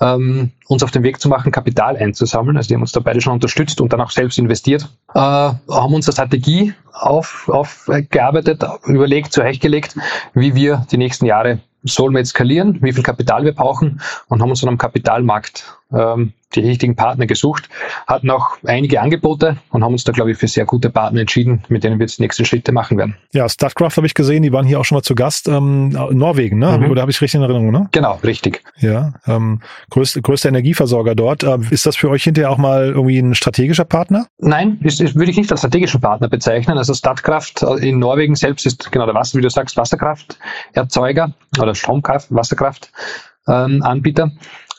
ähm, 0.00 0.50
uns 0.66 0.82
auf 0.82 0.90
den 0.90 1.02
Weg 1.02 1.20
zu 1.20 1.28
machen, 1.28 1.52
Kapital 1.52 1.96
einzusammeln. 1.96 2.56
Also 2.56 2.68
die 2.68 2.74
haben 2.74 2.82
uns 2.82 2.92
da 2.92 3.00
beide 3.00 3.20
schon 3.20 3.34
unterstützt 3.34 3.80
und 3.80 3.92
dann 3.92 4.00
auch 4.00 4.10
selbst 4.10 4.38
investiert. 4.38 4.88
Äh, 5.14 5.18
haben 5.18 5.94
uns 5.94 6.06
eine 6.06 6.12
Strategie 6.12 6.74
auf, 6.92 7.48
aufgearbeitet, 7.48 8.64
überlegt, 8.86 9.32
zurechtgelegt, 9.32 9.96
wie 10.34 10.54
wir 10.54 10.86
die 10.90 10.96
nächsten 10.96 11.26
Jahre 11.26 11.60
sollen 11.82 12.14
wir 12.14 12.24
skalieren, 12.24 12.78
wie 12.82 12.92
viel 12.92 13.02
Kapital 13.02 13.44
wir 13.44 13.54
brauchen 13.54 14.02
und 14.28 14.42
haben 14.42 14.50
uns 14.50 14.60
dann 14.60 14.68
am 14.68 14.78
Kapitalmarkt 14.78 15.79
ähm, 15.92 16.32
die 16.54 16.60
richtigen 16.60 16.96
Partner 16.96 17.26
gesucht, 17.26 17.68
hatten 18.06 18.30
auch 18.30 18.58
einige 18.64 19.00
Angebote 19.00 19.56
und 19.70 19.84
haben 19.84 19.92
uns 19.92 20.04
da, 20.04 20.12
glaube 20.12 20.32
ich, 20.32 20.38
für 20.38 20.48
sehr 20.48 20.64
gute 20.64 20.90
Partner 20.90 21.20
entschieden, 21.20 21.62
mit 21.68 21.84
denen 21.84 21.98
wir 21.98 22.04
jetzt 22.04 22.18
die 22.18 22.22
nächsten 22.22 22.44
Schritte 22.44 22.72
machen 22.72 22.98
werden. 22.98 23.16
Ja, 23.32 23.48
Statkraft 23.48 23.96
habe 23.96 24.06
ich 24.06 24.14
gesehen, 24.14 24.42
die 24.42 24.52
waren 24.52 24.66
hier 24.66 24.80
auch 24.80 24.84
schon 24.84 24.96
mal 24.96 25.02
zu 25.02 25.14
Gast. 25.14 25.46
Ähm, 25.46 25.90
Norwegen, 25.90 26.58
ne? 26.58 26.78
Mhm. 26.78 26.90
Oder 26.90 27.02
habe 27.02 27.10
ich 27.10 27.20
richtig 27.20 27.38
in 27.38 27.42
Erinnerung, 27.42 27.70
ne? 27.70 27.88
Genau, 27.92 28.18
richtig. 28.24 28.62
Ja, 28.78 29.14
ähm, 29.26 29.60
größte, 29.90 30.22
größter 30.22 30.48
Energieversorger 30.48 31.14
dort. 31.14 31.44
Äh, 31.44 31.58
ist 31.70 31.86
das 31.86 31.96
für 31.96 32.10
euch 32.10 32.24
hinterher 32.24 32.50
auch 32.50 32.58
mal 32.58 32.88
irgendwie 32.88 33.18
ein 33.18 33.34
strategischer 33.34 33.84
Partner? 33.84 34.26
Nein, 34.38 34.80
ist, 34.82 35.00
ist, 35.00 35.14
würde 35.14 35.30
ich 35.30 35.36
nicht 35.36 35.50
als 35.52 35.60
strategischen 35.60 36.00
Partner 36.00 36.28
bezeichnen. 36.28 36.78
Also 36.78 36.94
Statkraft 36.94 37.62
in 37.80 37.98
Norwegen 37.98 38.34
selbst 38.34 38.66
ist 38.66 38.90
genau 38.90 39.06
der 39.06 39.14
Wasser, 39.14 39.38
wie 39.38 39.42
du 39.42 39.50
sagst, 39.50 39.76
Wasserkrafterzeuger 39.76 41.32
oder 41.60 41.74
Stromkraft, 41.74 42.34
Wasserkraft 42.34 42.90
ähm, 43.46 43.82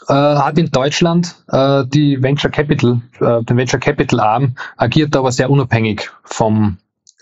äh, 0.08 0.14
hat 0.14 0.58
in 0.58 0.72
Deutschland 0.72 1.36
äh, 1.50 1.84
die 1.88 2.22
Venture 2.22 2.52
Capital, 2.52 3.02
äh, 3.20 3.44
den 3.44 3.58
Venture 3.58 3.80
Capital 3.80 4.20
Arm, 4.20 4.56
agiert 4.78 5.16
aber 5.16 5.32
sehr 5.32 5.50
unabhängig 5.50 6.10
vom, 6.24 6.78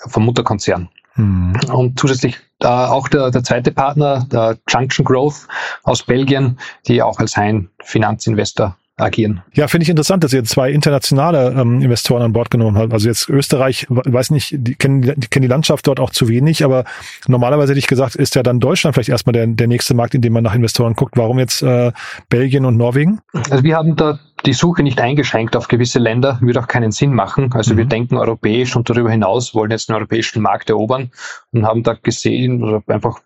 vom 0.07 0.25
Mutterkonzern. 0.25 0.89
Mhm. 1.15 1.53
Und 1.71 1.99
zusätzlich 1.99 2.37
äh, 2.61 2.67
auch 2.67 3.07
der, 3.07 3.31
der 3.31 3.43
zweite 3.43 3.71
Partner, 3.71 4.25
der 4.31 4.57
Junction 4.67 5.05
Growth 5.05 5.47
aus 5.83 6.03
Belgien, 6.03 6.59
die 6.87 7.01
auch 7.01 7.19
als 7.19 7.37
ein 7.37 7.69
Finanzinvestor 7.83 8.75
agieren. 8.99 9.41
Ja, 9.53 9.67
finde 9.67 9.83
ich 9.83 9.89
interessant, 9.89 10.23
dass 10.23 10.33
ihr 10.33 10.43
zwei 10.43 10.71
internationale 10.71 11.53
ähm, 11.57 11.81
Investoren 11.81 12.21
an 12.21 12.33
Bord 12.33 12.51
genommen 12.51 12.77
habt. 12.77 12.93
Also 12.93 13.07
jetzt 13.07 13.29
Österreich, 13.29 13.85
weiß 13.89 14.31
nicht, 14.31 14.55
die 14.57 14.75
kennen, 14.75 15.01
die 15.01 15.27
kennen 15.27 15.43
die 15.43 15.47
Landschaft 15.47 15.87
dort 15.87 15.99
auch 15.99 16.11
zu 16.11 16.27
wenig, 16.27 16.63
aber 16.63 16.85
normalerweise 17.27 17.71
hätte 17.71 17.79
ich 17.79 17.87
gesagt, 17.87 18.15
ist 18.15 18.35
ja 18.35 18.43
dann 18.43 18.59
Deutschland 18.59 18.95
vielleicht 18.95 19.09
erstmal 19.09 19.33
der, 19.33 19.47
der 19.47 19.67
nächste 19.67 19.93
Markt, 19.93 20.15
in 20.15 20.21
dem 20.21 20.33
man 20.33 20.43
nach 20.43 20.55
Investoren 20.55 20.93
guckt. 20.93 21.17
Warum 21.17 21.39
jetzt 21.39 21.61
äh, 21.61 21.91
Belgien 22.29 22.65
und 22.65 22.77
Norwegen? 22.77 23.19
Also 23.49 23.63
wir 23.63 23.75
haben 23.75 23.95
da 23.95 24.19
die 24.45 24.53
Suche 24.53 24.83
nicht 24.83 25.01
eingeschränkt 25.01 25.55
auf 25.55 25.67
gewisse 25.67 25.99
Länder, 25.99 26.39
würde 26.41 26.61
auch 26.61 26.67
keinen 26.67 26.91
Sinn 26.91 27.13
machen. 27.13 27.51
Also 27.53 27.73
mhm. 27.73 27.77
wir 27.79 27.85
denken 27.85 28.17
europäisch 28.17 28.75
und 28.75 28.89
darüber 28.89 29.11
hinaus, 29.11 29.53
wollen 29.53 29.71
jetzt 29.71 29.89
den 29.89 29.95
europäischen 29.95 30.41
Markt 30.41 30.69
erobern 30.69 31.11
und 31.51 31.65
haben 31.65 31.83
da 31.83 31.93
gesehen 31.93 32.63
oder 32.63 32.81
einfach 32.87 33.19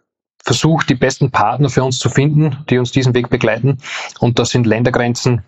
versucht, 0.43 0.89
die 0.89 0.95
besten 0.95 1.31
Partner 1.31 1.69
für 1.69 1.83
uns 1.83 1.99
zu 1.99 2.09
finden, 2.09 2.57
die 2.69 2.77
uns 2.77 2.91
diesen 2.91 3.13
Weg 3.13 3.29
begleiten. 3.29 3.77
Und 4.19 4.39
das 4.39 4.49
sind 4.49 4.67
Ländergrenzen 4.67 5.43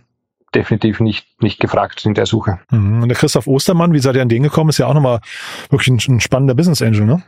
definitiv 0.53 0.99
nicht, 0.99 1.27
nicht 1.39 1.59
gefragt 1.59 2.05
in 2.05 2.13
der 2.13 2.25
Suche. 2.25 2.59
Mhm. 2.71 3.03
Und 3.03 3.09
der 3.09 3.17
Christoph 3.17 3.47
Ostermann, 3.47 3.93
wie 3.93 3.99
seid 3.99 4.15
ihr 4.15 4.21
an 4.21 4.29
den 4.29 4.43
gekommen? 4.43 4.69
Ist 4.69 4.77
ja 4.77 4.87
auch 4.87 4.93
nochmal 4.93 5.19
wirklich 5.69 5.89
ein, 5.89 6.15
ein 6.15 6.19
spannender 6.19 6.55
Business 6.55 6.81
Angel, 6.81 7.05
ne? 7.05 7.23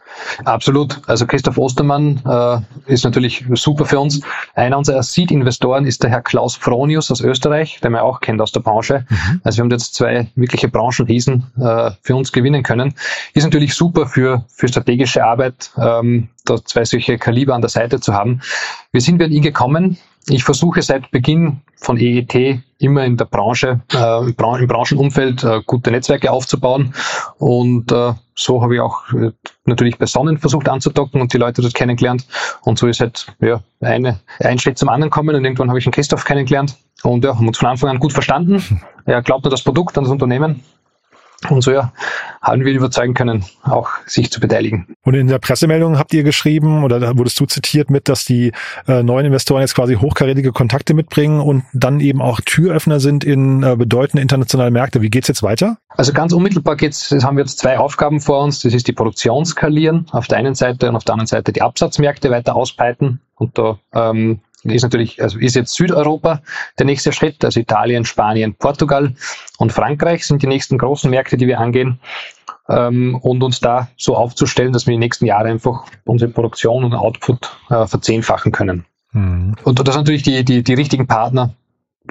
Absolut. 0.46 1.02
Also 1.08 1.28
Christoph 1.28 1.58
Ostermann 1.58 2.22
äh, 2.26 2.92
ist 2.92 3.04
natürlich 3.04 3.46
super 3.54 3.86
für 3.86 4.00
uns. 4.00 4.22
Einer 4.56 4.78
unserer 4.78 5.04
Seed-Investoren 5.04 5.86
ist 5.86 6.04
der 6.04 6.10
Herr 6.10 6.22
Klaus 6.22 6.56
Fronius 6.56 7.12
aus 7.12 7.22
Österreich, 7.22 7.80
der 7.82 7.90
man 7.90 8.02
auch 8.02 8.22
kennt 8.22 8.42
aus 8.42 8.52
der 8.52 8.62
Branche. 8.62 9.06
Mhm. 9.10 9.42
Also 9.44 9.58
wir 9.58 9.64
haben 9.64 9.72
jetzt 9.72 9.96
zwei 9.96 10.28
wirkliche 10.36 10.70
Branchenriesen 10.70 11.48
äh, 11.60 11.92
für 12.02 12.16
uns 12.16 12.32
gewinnen 12.32 12.64
können. 12.64 12.94
Ist 13.34 13.44
natürlich 13.44 13.74
super 13.74 14.08
für, 14.08 14.46
für 14.48 14.68
strategische 14.68 15.24
Arbeit. 15.24 15.72
Ähm, 15.78 16.30
da 16.50 16.64
zwei 16.64 16.86
solche 16.86 17.18
Kaliber 17.18 17.56
an 17.56 17.62
der 17.62 17.70
Seite 17.70 18.00
zu 18.00 18.14
haben. 18.14 18.42
Wir 18.92 19.02
sind 19.02 19.20
wir 19.20 19.26
an 19.26 19.32
ihn 19.32 19.42
gekommen. 19.42 19.98
Ich 20.30 20.44
versuche 20.44 20.82
seit 20.82 21.10
Beginn 21.12 21.62
von 21.78 21.98
EET 21.98 22.62
immer 22.80 23.06
in 23.06 23.16
der 23.16 23.26
Branche, 23.26 23.80
äh, 23.94 24.26
im 24.28 24.36
Branchenumfeld 24.68 25.44
äh, 25.44 25.62
gute 25.66 25.92
Netzwerke 25.92 26.32
aufzubauen. 26.32 26.94
Und 27.38 27.92
äh, 27.92 28.14
so 28.36 28.62
habe 28.62 28.76
ich 28.76 28.82
auch 28.82 29.12
äh, 29.14 29.32
natürlich 29.66 29.98
bei 29.98 30.06
Sonnen 30.06 30.38
versucht 30.38 30.68
anzudocken 30.68 31.22
und 31.22 31.34
die 31.34 31.38
Leute 31.38 31.62
dort 31.62 31.74
kennengelernt. 31.74 32.28
Und 32.62 32.78
so 32.78 32.88
ist 32.88 33.00
halt 33.00 33.28
ja, 33.40 33.62
eine, 33.80 34.20
ein 34.40 34.60
Schritt 34.60 34.78
zum 34.78 34.90
anderen 34.90 35.12
kommen 35.12 35.36
und 35.36 35.46
irgendwann 35.46 35.70
habe 35.70 35.80
ich 35.80 35.86
einen 35.86 35.94
Christoph 35.94 36.26
kennengelernt 36.26 36.76
und 37.04 37.24
ja, 37.24 37.36
haben 37.36 37.48
uns 37.48 37.58
von 37.58 37.70
Anfang 37.70 37.90
an 37.90 38.00
gut 38.00 38.14
verstanden. 38.14 38.82
Er 39.06 39.22
glaubt 39.22 39.46
an 39.46 39.52
das 39.52 39.64
Produkt, 39.64 39.98
an 39.98 40.04
das 40.04 40.12
Unternehmen 40.12 40.64
und 41.50 41.62
so 41.62 41.72
ja, 41.72 41.94
haben 42.42 42.66
wir 42.66 42.72
ihn 42.72 42.78
überzeugen 42.78 43.14
können, 43.14 43.46
auch 43.64 43.90
sich 44.06 44.32
zu 44.32 44.40
beteiligen. 44.40 44.88
Und 45.04 45.14
in 45.14 45.28
der 45.28 45.38
Pressemeldung 45.38 46.00
habt 46.00 46.14
ihr 46.14 46.24
geschrieben, 46.24 46.84
oder 46.84 47.00
da 47.00 47.18
wurdest 47.18 47.40
du 47.40 47.46
zitiert 47.46 47.92
mit, 47.92 48.10
dass 48.10 48.26
die 48.26 48.52
äh, 48.88 49.04
neuen 49.04 49.28
Investoren 49.28 49.62
jetzt 49.62 49.76
quasi 49.76 49.96
hochkarätige 49.96 50.52
Kontakte 50.52 50.94
mitbringen 50.94 51.40
und 51.40 51.64
dann 51.74 52.00
eben 52.00 52.22
auch 52.22 52.42
Türöffner 52.42 53.00
sind 53.00 53.24
in 53.24 53.62
äh, 53.62 53.76
bedeutende 53.76 54.22
internationale 54.22 54.72
Märkte. 54.72 55.02
Wie 55.02 55.10
geht's 55.10 55.28
jetzt 55.28 55.44
weiter? 55.44 55.78
Also 55.90 56.12
ganz 56.12 56.34
unmittelbar 56.34 56.76
geht's, 56.76 57.10
das 57.10 57.24
haben 57.24 57.38
wir 57.38 57.44
jetzt 57.44 57.60
zwei 57.60 57.78
Aufgaben 57.78 58.20
vor 58.20 58.44
uns. 58.44 58.62
Das 58.62 58.74
ist 58.74 58.88
die 58.88 58.94
Produktion 58.94 59.46
skalieren 59.46 60.08
auf 60.12 60.28
der 60.28 60.40
einen 60.40 60.56
Seite 60.56 60.90
und 60.90 60.96
auf 60.96 61.04
der 61.04 61.14
anderen 61.14 61.28
Seite 61.28 61.54
die 61.54 61.62
Absatzmärkte 61.62 62.32
weiter 62.32 62.56
ausbreiten. 62.56 63.22
Und 63.36 63.58
da 63.58 63.78
ähm, 63.94 64.40
ist 64.64 64.84
natürlich, 64.84 65.22
also 65.22 65.40
ist 65.40 65.56
jetzt 65.56 65.74
Südeuropa 65.74 66.42
der 66.78 66.86
nächste 66.86 67.12
Schritt, 67.12 67.44
also 67.46 67.60
Italien, 67.60 68.06
Spanien, 68.06 68.56
Portugal 68.56 69.14
und 69.58 69.72
Frankreich 69.72 70.26
sind 70.26 70.42
die 70.42 70.48
nächsten 70.48 70.78
großen 70.78 71.10
Märkte, 71.10 71.38
die 71.38 71.48
wir 71.48 71.60
angehen. 71.60 72.00
Ähm, 72.70 73.16
und 73.16 73.44
uns 73.44 73.62
da 73.62 73.88
so 73.96 74.18
aufzustellen, 74.18 74.74
dass 74.74 74.88
wir 74.88 74.92
die 74.92 74.98
nächsten 74.98 75.26
Jahre 75.26 75.48
einfach 75.48 75.86
unsere 76.04 76.32
Produktion 76.32 76.84
und 76.84 76.94
Output 76.96 77.56
äh, 77.70 77.88
verzehnfachen 77.88 78.52
können. 78.52 78.86
Mhm. 79.14 79.56
Und 79.64 79.80
das 79.80 79.96
sind 79.96 80.02
natürlich 80.02 80.24
die, 80.24 80.44
die, 80.44 80.64
die 80.64 80.74
richtigen 80.74 81.08
Partner, 81.08 81.54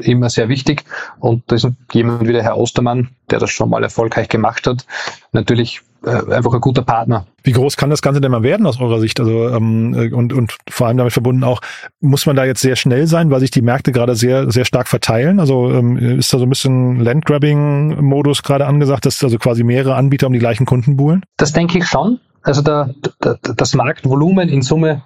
immer 0.02 0.30
sehr 0.30 0.48
wichtig. 0.48 0.84
Und 1.18 1.44
da 1.46 1.56
ist 1.56 1.68
jemand 1.92 2.26
wie 2.26 2.32
der 2.32 2.42
Herr 2.42 2.56
Ostermann, 2.56 3.10
der 3.30 3.38
das 3.38 3.50
schon 3.50 3.70
mal 3.70 3.82
erfolgreich 3.82 4.28
gemacht 4.28 4.66
hat, 4.66 4.86
natürlich 5.32 5.82
äh, 6.04 6.32
einfach 6.32 6.54
ein 6.54 6.60
guter 6.60 6.82
Partner. 6.82 7.26
Wie 7.42 7.52
groß 7.52 7.76
kann 7.76 7.90
das 7.90 8.02
Ganze 8.02 8.20
denn 8.20 8.30
mal 8.30 8.42
werden 8.42 8.66
aus 8.66 8.80
eurer 8.80 9.00
Sicht? 9.00 9.18
Also 9.18 9.48
ähm, 9.48 9.94
äh, 9.94 10.12
und, 10.12 10.32
und 10.32 10.56
vor 10.68 10.86
allem 10.86 10.96
damit 10.96 11.12
verbunden 11.12 11.42
auch, 11.42 11.60
muss 12.00 12.26
man 12.26 12.36
da 12.36 12.44
jetzt 12.44 12.60
sehr 12.60 12.76
schnell 12.76 13.06
sein, 13.06 13.30
weil 13.30 13.40
sich 13.40 13.50
die 13.50 13.62
Märkte 13.62 13.92
gerade 13.92 14.14
sehr, 14.14 14.50
sehr 14.50 14.64
stark 14.64 14.88
verteilen? 14.88 15.40
Also 15.40 15.72
ähm, 15.72 15.96
ist 15.96 16.32
da 16.32 16.38
so 16.38 16.44
ein 16.44 16.50
bisschen 16.50 17.00
Landgrabbing-Modus 17.00 18.42
gerade 18.42 18.66
angesagt, 18.66 19.06
dass 19.06 19.22
also 19.24 19.38
quasi 19.38 19.64
mehrere 19.64 19.96
Anbieter 19.96 20.28
um 20.28 20.32
die 20.32 20.38
gleichen 20.38 20.66
Kunden 20.66 20.96
buhlen? 20.96 21.22
Das 21.36 21.52
denke 21.52 21.78
ich 21.78 21.86
schon. 21.86 22.20
Also 22.42 22.62
der, 22.62 22.94
der, 23.24 23.38
das 23.42 23.74
Marktvolumen 23.74 24.48
in 24.48 24.62
Summe 24.62 25.02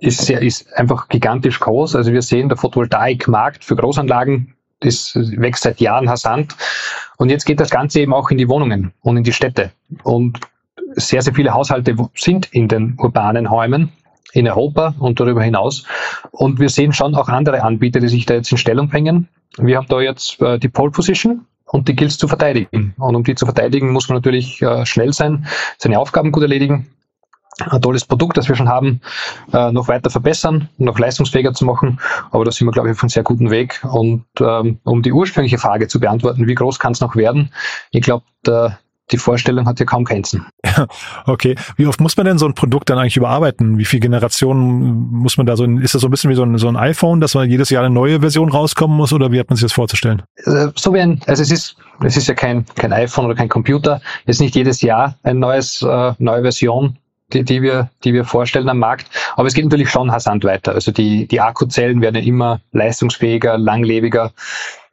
ist, 0.00 0.22
sehr, 0.22 0.42
ist 0.42 0.72
einfach 0.74 1.08
gigantisch 1.08 1.60
groß. 1.60 1.96
Also 1.96 2.12
wir 2.12 2.22
sehen, 2.22 2.48
der 2.48 2.58
Photovoltaikmarkt 2.58 3.64
für 3.64 3.76
Großanlagen 3.76 4.54
das 4.82 5.14
wächst 5.14 5.62
seit 5.62 5.80
Jahren 5.80 6.08
rasant. 6.08 6.56
Und 7.16 7.30
jetzt 7.30 7.44
geht 7.44 7.60
das 7.60 7.70
Ganze 7.70 8.00
eben 8.00 8.12
auch 8.12 8.30
in 8.30 8.38
die 8.38 8.48
Wohnungen 8.48 8.92
und 9.00 9.16
in 9.16 9.24
die 9.24 9.32
Städte. 9.32 9.70
Und 10.02 10.40
sehr, 10.94 11.22
sehr 11.22 11.34
viele 11.34 11.54
Haushalte 11.54 11.96
sind 12.14 12.46
in 12.52 12.68
den 12.68 12.96
urbanen 12.98 13.46
Räumen 13.46 13.92
in 14.32 14.48
Europa 14.48 14.94
und 14.98 15.20
darüber 15.20 15.42
hinaus. 15.42 15.84
Und 16.30 16.58
wir 16.58 16.68
sehen 16.68 16.92
schon 16.92 17.14
auch 17.14 17.28
andere 17.28 17.62
Anbieter, 17.62 18.00
die 18.00 18.08
sich 18.08 18.26
da 18.26 18.34
jetzt 18.34 18.50
in 18.50 18.58
Stellung 18.58 18.88
bringen. 18.88 19.28
Wir 19.58 19.76
haben 19.76 19.86
da 19.88 20.00
jetzt 20.00 20.40
äh, 20.40 20.58
die 20.58 20.68
Pole 20.68 20.90
Position 20.90 21.46
und 21.66 21.88
die 21.88 21.94
gilt 21.94 22.10
es 22.10 22.18
zu 22.18 22.28
verteidigen. 22.28 22.94
Und 22.98 23.14
um 23.14 23.24
die 23.24 23.34
zu 23.34 23.44
verteidigen, 23.44 23.92
muss 23.92 24.08
man 24.08 24.16
natürlich 24.16 24.62
äh, 24.62 24.86
schnell 24.86 25.12
sein, 25.12 25.46
seine 25.76 25.98
Aufgaben 25.98 26.32
gut 26.32 26.42
erledigen 26.42 26.88
ein 27.58 27.82
tolles 27.82 28.04
Produkt, 28.04 28.36
das 28.36 28.48
wir 28.48 28.56
schon 28.56 28.68
haben, 28.68 29.00
äh, 29.52 29.70
noch 29.72 29.88
weiter 29.88 30.10
verbessern, 30.10 30.68
noch 30.78 30.98
leistungsfähiger 30.98 31.52
zu 31.52 31.64
machen. 31.64 32.00
Aber 32.30 32.44
da 32.44 32.50
sind 32.50 32.66
wir, 32.66 32.72
glaube 32.72 32.88
ich, 32.88 32.96
auf 32.96 33.02
einem 33.02 33.10
sehr 33.10 33.22
guten 33.22 33.50
Weg. 33.50 33.84
Und 33.84 34.24
ähm, 34.40 34.78
um 34.84 35.02
die 35.02 35.12
ursprüngliche 35.12 35.58
Frage 35.58 35.88
zu 35.88 36.00
beantworten, 36.00 36.46
wie 36.46 36.54
groß 36.54 36.78
kann 36.78 36.92
es 36.92 37.00
noch 37.00 37.14
werden? 37.14 37.52
Ich 37.90 38.02
glaube, 38.02 38.24
die 39.12 39.18
Vorstellung 39.18 39.66
hat 39.66 39.78
ja 39.80 39.86
kaum 39.86 40.04
Grenzen. 40.04 40.46
Okay. 41.26 41.54
Wie 41.76 41.86
oft 41.86 42.00
muss 42.00 42.16
man 42.16 42.26
denn 42.26 42.38
so 42.38 42.46
ein 42.46 42.54
Produkt 42.54 42.88
dann 42.88 42.98
eigentlich 42.98 43.16
überarbeiten? 43.16 43.78
Wie 43.78 43.84
viele 43.84 44.00
Generationen 44.00 45.10
muss 45.10 45.36
man 45.36 45.46
da 45.46 45.56
so, 45.56 45.64
ist 45.64 45.94
das 45.94 46.00
so 46.00 46.08
ein 46.08 46.10
bisschen 46.10 46.30
wie 46.30 46.34
so 46.34 46.44
ein, 46.44 46.56
so 46.56 46.66
ein 46.68 46.76
iPhone, 46.76 47.20
dass 47.20 47.34
man 47.34 47.48
jedes 47.48 47.70
Jahr 47.70 47.84
eine 47.84 47.94
neue 47.94 48.20
Version 48.20 48.50
rauskommen 48.50 48.96
muss 48.96 49.12
oder 49.12 49.30
wie 49.30 49.38
hat 49.38 49.50
man 49.50 49.56
sich 49.56 49.64
das 49.64 49.72
vorzustellen? 49.72 50.22
Äh, 50.36 50.68
so 50.74 50.94
wie 50.94 51.00
ein, 51.00 51.20
also 51.26 51.42
es 51.42 51.50
ist, 51.50 51.76
es 52.02 52.16
ist 52.16 52.26
ja 52.26 52.34
kein, 52.34 52.64
kein 52.74 52.92
iPhone 52.92 53.26
oder 53.26 53.34
kein 53.34 53.48
Computer. 53.48 54.00
Es 54.24 54.36
ist 54.36 54.40
nicht 54.40 54.54
jedes 54.54 54.80
Jahr 54.80 55.18
eine 55.22 55.38
neues, 55.38 55.82
äh, 55.82 56.12
neue 56.18 56.42
Version 56.42 56.96
die, 57.32 57.44
die, 57.44 57.62
wir, 57.62 57.90
die 58.04 58.12
wir 58.12 58.24
vorstellen 58.24 58.68
am 58.68 58.78
Markt. 58.78 59.06
Aber 59.36 59.48
es 59.48 59.54
geht 59.54 59.64
natürlich 59.64 59.90
schon 59.90 60.10
rasant 60.10 60.44
weiter. 60.44 60.72
Also 60.72 60.92
die, 60.92 61.26
die 61.26 61.40
Akkuzellen 61.40 62.00
werden 62.00 62.22
immer 62.22 62.60
leistungsfähiger, 62.72 63.58
langlebiger. 63.58 64.32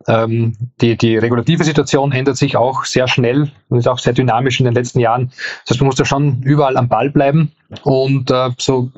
Ähm, 0.08 0.55
die, 0.81 0.98
die 0.98 1.17
regulative 1.17 1.63
Situation 1.63 2.12
ändert 2.12 2.38
sich 2.38 2.55
auch 2.55 2.86
sehr 2.86 3.08
schnell 3.08 3.51
und 3.67 3.79
ist 3.79 3.88
auch 3.88 4.00
sehr 4.00 4.13
dynamisch 4.13 4.60
in 4.60 4.65
den 4.65 4.74
letzten 4.74 5.00
Jahren. 5.00 5.31
Das 5.63 5.72
heißt, 5.72 5.81
man 5.81 5.88
muss 5.88 5.96
da 5.96 6.05
schon 6.05 6.41
überall 6.43 6.77
am 6.77 6.88
Ball 6.88 7.10
bleiben 7.10 7.51
und 7.84 8.31
äh, 8.31 8.50
so 8.58 8.91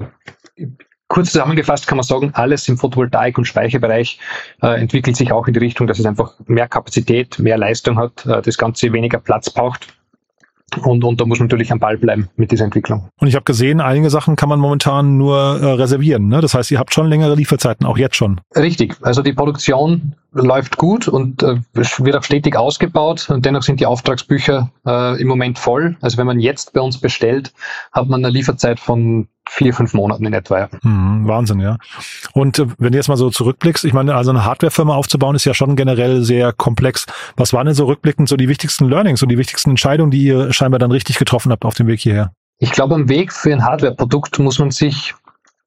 kurz 1.07 1.31
zusammengefasst 1.31 1.87
kann 1.87 1.97
man 1.97 2.03
sagen, 2.03 2.31
alles 2.35 2.69
im 2.69 2.77
Photovoltaik- 2.77 3.37
und 3.37 3.45
Speicherbereich 3.45 4.19
äh, 4.61 4.79
entwickelt 4.79 5.17
sich 5.17 5.31
auch 5.33 5.47
in 5.47 5.53
die 5.53 5.59
Richtung, 5.59 5.87
dass 5.87 5.99
es 5.99 6.05
einfach 6.05 6.35
mehr 6.45 6.69
Kapazität, 6.69 7.39
mehr 7.39 7.57
Leistung 7.57 7.97
hat, 7.97 8.25
äh, 8.25 8.41
das 8.41 8.57
Ganze 8.57 8.93
weniger 8.93 9.19
Platz 9.19 9.49
braucht 9.49 9.87
und, 10.83 11.03
und 11.03 11.19
da 11.19 11.25
muss 11.25 11.39
man 11.39 11.47
natürlich 11.47 11.71
am 11.71 11.79
Ball 11.79 11.97
bleiben 11.97 12.29
mit 12.35 12.51
dieser 12.51 12.65
Entwicklung. 12.65 13.09
Und 13.19 13.27
ich 13.27 13.35
habe 13.35 13.43
gesehen, 13.43 13.81
einige 13.81 14.09
Sachen 14.09 14.35
kann 14.35 14.49
man 14.49 14.59
momentan 14.59 15.17
nur 15.17 15.37
äh, 15.37 15.65
reservieren. 15.73 16.27
Ne? 16.27 16.41
Das 16.41 16.53
heißt, 16.53 16.71
ihr 16.71 16.79
habt 16.79 16.93
schon 16.93 17.07
längere 17.07 17.35
Lieferzeiten, 17.35 17.85
auch 17.85 17.97
jetzt 17.97 18.15
schon. 18.15 18.39
Richtig. 18.55 18.95
Also 19.01 19.21
die 19.21 19.33
Produktion 19.33 20.15
läuft 20.33 20.77
gut 20.77 21.07
und 21.07 21.43
äh, 21.43 21.57
wird 21.73 22.15
auch 22.15 22.23
stetig 22.23 22.55
ausgebaut 22.55 23.29
und 23.29 23.45
dennoch 23.45 23.63
sind 23.63 23.79
die 23.79 23.85
Auftragsbücher 23.85 24.71
äh, 24.85 25.21
im 25.21 25.27
Moment 25.27 25.59
voll. 25.59 25.97
Also 26.01 26.17
wenn 26.17 26.27
man 26.27 26.39
jetzt 26.39 26.73
bei 26.73 26.81
uns 26.81 26.97
bestellt, 26.97 27.51
hat 27.91 28.07
man 28.07 28.23
eine 28.23 28.31
Lieferzeit 28.31 28.79
von 28.79 29.27
vier, 29.53 29.73
fünf 29.73 29.93
Monaten 29.93 30.25
in 30.25 30.33
etwa. 30.33 30.69
Hm, 30.81 31.27
Wahnsinn, 31.27 31.59
ja. 31.59 31.77
Und 32.33 32.57
äh, 32.57 32.67
wenn 32.77 32.93
du 32.93 32.97
jetzt 32.97 33.09
mal 33.09 33.17
so 33.17 33.29
zurückblickst, 33.29 33.83
ich 33.83 33.93
meine, 33.93 34.15
also 34.15 34.31
eine 34.31 34.45
Hardwarefirma 34.45 34.95
aufzubauen 34.95 35.35
ist 35.35 35.43
ja 35.43 35.53
schon 35.53 35.75
generell 35.75 36.23
sehr 36.23 36.53
komplex. 36.53 37.05
Was 37.35 37.51
waren 37.51 37.65
denn 37.65 37.75
so 37.75 37.85
rückblickend 37.85 38.29
so 38.29 38.37
die 38.37 38.47
wichtigsten 38.47 38.87
Learnings 38.87 39.21
und 39.21 39.29
die 39.29 39.37
wichtigsten 39.37 39.71
Entscheidungen, 39.71 40.09
die 40.09 40.23
ihr 40.23 40.53
scheinbar 40.53 40.79
dann 40.79 40.91
richtig 40.91 41.17
getroffen 41.17 41.51
habt 41.51 41.65
auf 41.65 41.75
dem 41.75 41.87
Weg 41.87 41.99
hierher? 41.99 42.31
Ich 42.59 42.71
glaube, 42.71 42.95
am 42.95 43.09
Weg 43.09 43.33
für 43.33 43.51
ein 43.51 43.63
Hardware-Produkt 43.63 44.39
muss 44.39 44.57
man 44.57 44.71
sich 44.71 45.13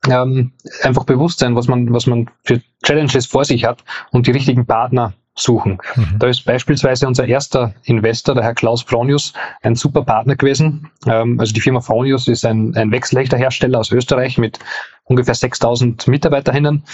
ähm, 0.08 0.52
einfach 0.82 1.04
bewusst 1.04 1.40
sein, 1.40 1.54
was 1.54 1.68
man, 1.68 1.92
was 1.92 2.06
man 2.06 2.30
für 2.44 2.62
Challenges 2.84 3.26
vor 3.26 3.44
sich 3.44 3.64
hat 3.66 3.84
und 4.12 4.26
die 4.26 4.30
richtigen 4.30 4.64
Partner 4.64 5.12
suchen. 5.34 5.78
Mhm. 5.96 6.18
Da 6.18 6.28
ist 6.28 6.44
beispielsweise 6.44 7.06
unser 7.06 7.26
erster 7.26 7.74
Investor, 7.84 8.34
der 8.34 8.44
Herr 8.44 8.54
Klaus 8.54 8.82
Fronius, 8.82 9.32
ein 9.62 9.74
super 9.74 10.02
Partner 10.02 10.36
gewesen. 10.36 10.90
Ähm, 11.06 11.40
also 11.40 11.52
die 11.52 11.60
Firma 11.60 11.80
Fronius 11.80 12.28
ist 12.28 12.44
ein, 12.44 12.74
ein 12.76 12.92
Wechsellichterhersteller 12.92 13.78
aus 13.78 13.90
Österreich 13.90 14.38
mit 14.38 14.60
ungefähr 15.04 15.34
6000 15.34 16.06
Mitarbeiterinnen. 16.06 16.84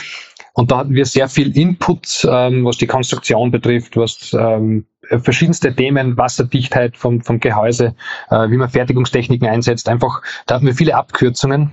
Und 0.52 0.70
da 0.70 0.78
hatten 0.78 0.94
wir 0.94 1.04
sehr 1.04 1.28
viel 1.28 1.56
Input, 1.56 2.26
ähm, 2.28 2.64
was 2.64 2.78
die 2.78 2.86
Konstruktion 2.86 3.50
betrifft, 3.50 3.96
was 3.96 4.32
ähm, 4.32 4.86
verschiedenste 5.18 5.74
Themen, 5.74 6.16
Wasserdichtheit 6.16 6.96
vom, 6.96 7.20
vom 7.20 7.40
Gehäuse, 7.40 7.94
äh, 8.30 8.50
wie 8.50 8.56
man 8.56 8.68
Fertigungstechniken 8.68 9.48
einsetzt. 9.48 9.88
Einfach, 9.88 10.22
da 10.46 10.56
hatten 10.56 10.66
wir 10.66 10.74
viele 10.74 10.96
Abkürzungen, 10.96 11.72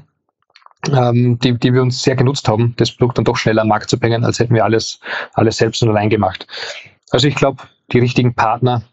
ähm, 0.90 1.40
die, 1.40 1.58
die 1.58 1.74
wir 1.74 1.82
uns 1.82 2.02
sehr 2.02 2.16
genutzt 2.16 2.48
haben, 2.48 2.74
das 2.78 2.92
Produkt 2.92 3.18
dann 3.18 3.26
doch 3.26 3.38
schneller 3.38 3.62
am 3.64 3.70
Markt 3.70 3.90
zu 3.90 4.00
bringen, 4.00 4.24
als 4.24 4.40
hätten 4.40 4.54
wir 4.54 4.64
alles, 4.64 5.00
alles 5.34 5.58
selbst 5.58 5.82
und 5.84 5.90
allein 5.90 6.10
gemacht. 6.10 6.48
Also 7.12 7.28
ich 7.28 7.36
glaube, 7.36 7.64
die 7.92 8.00
richtigen 8.00 8.34
Partner 8.34 8.84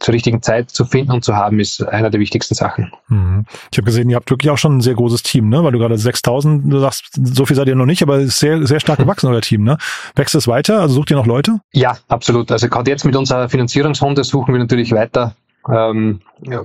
zur 0.00 0.14
richtigen 0.14 0.42
Zeit 0.42 0.70
zu 0.70 0.84
finden 0.84 1.12
und 1.12 1.24
zu 1.24 1.36
haben, 1.36 1.60
ist 1.60 1.80
einer 1.80 2.10
der 2.10 2.20
wichtigsten 2.20 2.54
Sachen. 2.54 2.90
Mhm. 3.08 3.44
Ich 3.70 3.78
habe 3.78 3.84
gesehen, 3.84 4.10
ihr 4.10 4.16
habt 4.16 4.30
wirklich 4.30 4.50
auch 4.50 4.58
schon 4.58 4.78
ein 4.78 4.80
sehr 4.80 4.94
großes 4.94 5.22
Team, 5.22 5.48
ne? 5.48 5.62
weil 5.62 5.72
du 5.72 5.78
gerade 5.78 5.96
6000, 5.96 6.72
du 6.72 6.80
sagst, 6.80 7.04
so 7.14 7.46
viel 7.46 7.54
seid 7.54 7.68
ihr 7.68 7.76
noch 7.76 7.86
nicht, 7.86 8.02
aber 8.02 8.18
ist 8.18 8.40
sehr, 8.40 8.66
sehr 8.66 8.80
stark 8.80 8.98
gewachsen, 8.98 9.28
euer 9.28 9.40
Team. 9.40 9.62
Ne? 9.62 9.78
Wächst 10.16 10.34
es 10.34 10.48
weiter? 10.48 10.80
Also 10.80 10.96
sucht 10.96 11.10
ihr 11.10 11.16
noch 11.16 11.26
Leute? 11.26 11.60
Ja, 11.72 11.96
absolut. 12.08 12.50
Also 12.50 12.68
gerade 12.68 12.90
jetzt 12.90 13.04
mit 13.04 13.14
unserer 13.14 13.48
Finanzierungsrunde 13.48 14.24
suchen 14.24 14.52
wir 14.52 14.58
natürlich 14.58 14.90
weiter 14.92 15.36
ähm, 15.68 16.20
ja, 16.42 16.64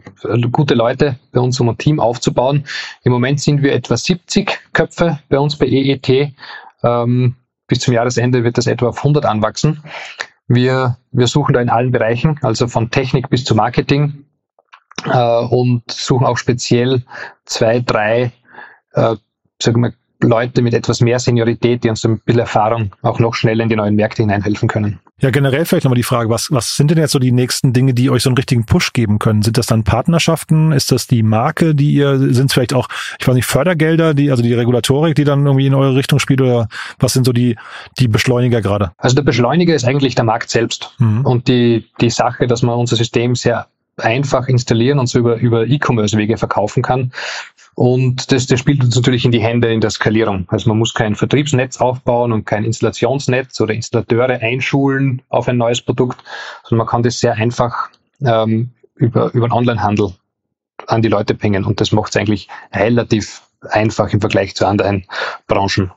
gute 0.51 0.73
Leute 0.73 1.17
bei 1.31 1.39
uns, 1.39 1.59
um 1.59 1.69
ein 1.69 1.77
Team 1.77 1.99
aufzubauen. 1.99 2.65
Im 3.03 3.11
Moment 3.11 3.39
sind 3.39 3.61
wir 3.63 3.73
etwa 3.73 3.97
70 3.97 4.73
Köpfe 4.73 5.19
bei 5.29 5.39
uns 5.39 5.57
bei 5.57 5.67
EET. 5.67 6.33
Ähm, 6.83 7.35
bis 7.67 7.79
zum 7.79 7.93
Jahresende 7.93 8.43
wird 8.43 8.57
das 8.57 8.67
etwa 8.67 8.89
auf 8.89 8.97
100 8.97 9.25
anwachsen. 9.25 9.83
Wir, 10.47 10.97
wir 11.11 11.27
suchen 11.27 11.53
da 11.53 11.61
in 11.61 11.69
allen 11.69 11.91
Bereichen, 11.91 12.37
also 12.41 12.67
von 12.67 12.91
Technik 12.91 13.29
bis 13.29 13.45
zu 13.45 13.55
Marketing 13.55 14.25
äh, 15.05 15.45
und 15.45 15.89
suchen 15.89 16.25
auch 16.25 16.37
speziell 16.37 17.03
zwei, 17.45 17.79
drei, 17.79 18.33
äh, 18.93 19.15
sagen 19.61 19.81
wir, 19.81 19.93
Leute 20.23 20.61
mit 20.61 20.73
etwas 20.73 21.01
mehr 21.01 21.19
Seniorität, 21.19 21.83
die 21.83 21.89
uns 21.89 22.05
ein 22.05 22.19
bisschen 22.19 22.39
Erfahrung 22.39 22.91
auch 23.01 23.19
noch 23.19 23.33
schneller 23.33 23.63
in 23.63 23.69
die 23.69 23.75
neuen 23.75 23.95
Märkte 23.95 24.23
hineinhelfen 24.23 24.67
können. 24.67 24.99
Ja, 25.19 25.29
generell 25.29 25.65
vielleicht 25.65 25.83
nochmal 25.83 25.97
die 25.97 26.03
Frage, 26.03 26.29
was, 26.31 26.51
was 26.51 26.75
sind 26.75 26.89
denn 26.89 26.97
jetzt 26.97 27.11
so 27.11 27.19
die 27.19 27.31
nächsten 27.31 27.73
Dinge, 27.73 27.93
die 27.93 28.09
euch 28.09 28.23
so 28.23 28.29
einen 28.29 28.37
richtigen 28.37 28.65
Push 28.65 28.91
geben 28.93 29.19
können? 29.19 29.43
Sind 29.43 29.57
das 29.57 29.67
dann 29.67 29.83
Partnerschaften? 29.83 30.71
Ist 30.71 30.91
das 30.91 31.05
die 31.05 31.21
Marke, 31.21 31.75
die 31.75 31.93
ihr, 31.93 32.17
sind 32.17 32.47
es 32.47 32.53
vielleicht 32.53 32.73
auch, 32.73 32.87
ich 33.19 33.27
weiß 33.27 33.35
nicht, 33.35 33.45
Fördergelder, 33.45 34.15
die, 34.15 34.31
also 34.31 34.41
die 34.41 34.53
Regulatorik, 34.53 35.13
die 35.13 35.23
dann 35.23 35.45
irgendwie 35.45 35.67
in 35.67 35.75
eure 35.75 35.95
Richtung 35.95 36.17
spielt 36.17 36.41
oder 36.41 36.67
was 36.97 37.13
sind 37.13 37.25
so 37.25 37.33
die, 37.33 37.55
die 37.99 38.07
Beschleuniger 38.07 38.61
gerade? 38.61 38.93
Also 38.97 39.15
der 39.15 39.23
Beschleuniger 39.23 39.75
ist 39.75 39.85
eigentlich 39.85 40.15
der 40.15 40.25
Markt 40.25 40.49
selbst 40.49 40.95
mhm. 40.97 41.23
und 41.23 41.47
die, 41.47 41.85
die 42.01 42.09
Sache, 42.09 42.47
dass 42.47 42.63
man 42.63 42.75
unser 42.79 42.95
System 42.95 43.35
sehr 43.35 43.67
einfach 43.97 44.47
installieren 44.47 44.97
und 44.97 45.07
so 45.07 45.19
über, 45.19 45.35
über 45.35 45.67
E-Commerce-Wege 45.67 46.37
verkaufen 46.37 46.81
kann. 46.81 47.11
Und 47.81 48.31
das, 48.31 48.45
das 48.45 48.59
spielt 48.59 48.83
uns 48.83 48.95
natürlich 48.95 49.25
in 49.25 49.31
die 49.31 49.41
Hände 49.41 49.73
in 49.73 49.81
der 49.81 49.89
Skalierung. 49.89 50.45
Also 50.49 50.69
man 50.69 50.77
muss 50.77 50.93
kein 50.93 51.15
Vertriebsnetz 51.15 51.77
aufbauen 51.77 52.31
und 52.31 52.45
kein 52.45 52.63
Installationsnetz 52.63 53.59
oder 53.59 53.73
Installateure 53.73 54.39
einschulen 54.39 55.23
auf 55.29 55.47
ein 55.47 55.57
neues 55.57 55.81
Produkt, 55.81 56.23
sondern 56.61 56.85
man 56.85 56.87
kann 56.91 57.01
das 57.01 57.19
sehr 57.19 57.33
einfach 57.33 57.89
ähm, 58.23 58.69
über, 58.93 59.33
über 59.33 59.47
den 59.47 59.51
Onlinehandel 59.51 60.13
an 60.85 61.01
die 61.01 61.07
Leute 61.07 61.33
bringen. 61.33 61.65
Und 61.65 61.81
das 61.81 61.91
macht 61.91 62.11
es 62.11 62.17
eigentlich 62.17 62.49
relativ 62.71 63.41
einfach 63.71 64.13
im 64.13 64.21
Vergleich 64.21 64.55
zu 64.55 64.67
anderen 64.67 65.07
Branchen. 65.47 65.91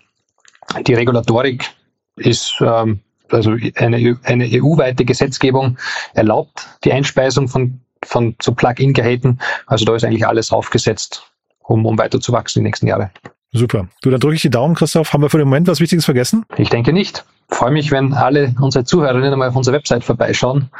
Die 0.86 0.94
Regulatorik 0.94 1.70
ist 2.16 2.62
ähm, 2.62 3.00
also 3.28 3.58
eine, 3.74 4.18
eine 4.22 4.48
EU-weite 4.50 5.04
Gesetzgebung 5.04 5.76
erlaubt 6.14 6.66
die 6.82 6.94
Einspeisung 6.94 7.46
von, 7.46 7.82
von 8.02 8.36
so 8.40 8.54
Plug-in-Geräten. 8.54 9.38
Also 9.66 9.84
da 9.84 9.94
ist 9.94 10.04
eigentlich 10.06 10.26
alles 10.26 10.50
aufgesetzt, 10.50 11.30
um, 11.66 11.86
um 11.86 11.98
weiter 11.98 12.20
zu 12.20 12.32
wachsen 12.32 12.60
die 12.60 12.64
nächsten 12.64 12.86
Jahre. 12.86 13.10
Super. 13.52 13.86
Du, 14.02 14.10
dann 14.10 14.20
drücke 14.20 14.34
ich 14.34 14.42
die 14.42 14.50
Daumen, 14.50 14.74
Christoph. 14.74 15.12
Haben 15.12 15.22
wir 15.22 15.30
für 15.30 15.38
den 15.38 15.46
Moment 15.46 15.68
was 15.68 15.80
Wichtiges 15.80 16.04
vergessen? 16.04 16.44
Ich 16.56 16.70
denke 16.70 16.92
nicht. 16.92 17.24
Ich 17.50 17.56
freue 17.56 17.70
mich, 17.70 17.92
wenn 17.92 18.12
alle 18.12 18.54
unsere 18.60 18.84
Zuhörerinnen 18.84 19.32
einmal 19.32 19.50
auf 19.50 19.56
unserer 19.56 19.76
Website 19.76 20.02
vorbeischauen 20.02 20.70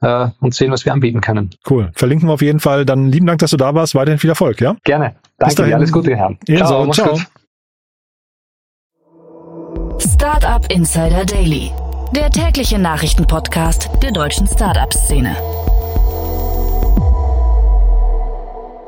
äh, 0.00 0.28
und 0.40 0.54
sehen, 0.54 0.72
was 0.72 0.84
wir 0.84 0.92
anbieten 0.92 1.20
können. 1.20 1.50
Cool. 1.70 1.92
Verlinken 1.94 2.28
wir 2.28 2.32
auf 2.32 2.42
jeden 2.42 2.58
Fall. 2.58 2.84
Dann 2.84 3.12
lieben 3.12 3.26
Dank, 3.26 3.38
dass 3.38 3.52
du 3.52 3.56
da 3.56 3.74
warst. 3.74 3.94
Weiterhin 3.94 4.18
viel 4.18 4.30
Erfolg, 4.30 4.60
ja? 4.60 4.76
Gerne. 4.82 5.14
Danke 5.38 5.64
dir. 5.64 5.76
Alles 5.76 5.92
Gute, 5.92 6.16
Herr. 6.16 6.34
Ciao. 6.56 6.90
ciao. 6.90 7.20
Startup 9.98 10.72
Insider 10.72 11.24
Daily, 11.24 11.70
der 12.14 12.30
tägliche 12.30 12.78
Nachrichtenpodcast 12.78 13.90
der 14.02 14.10
deutschen 14.10 14.46
Startup-Szene. 14.46 15.36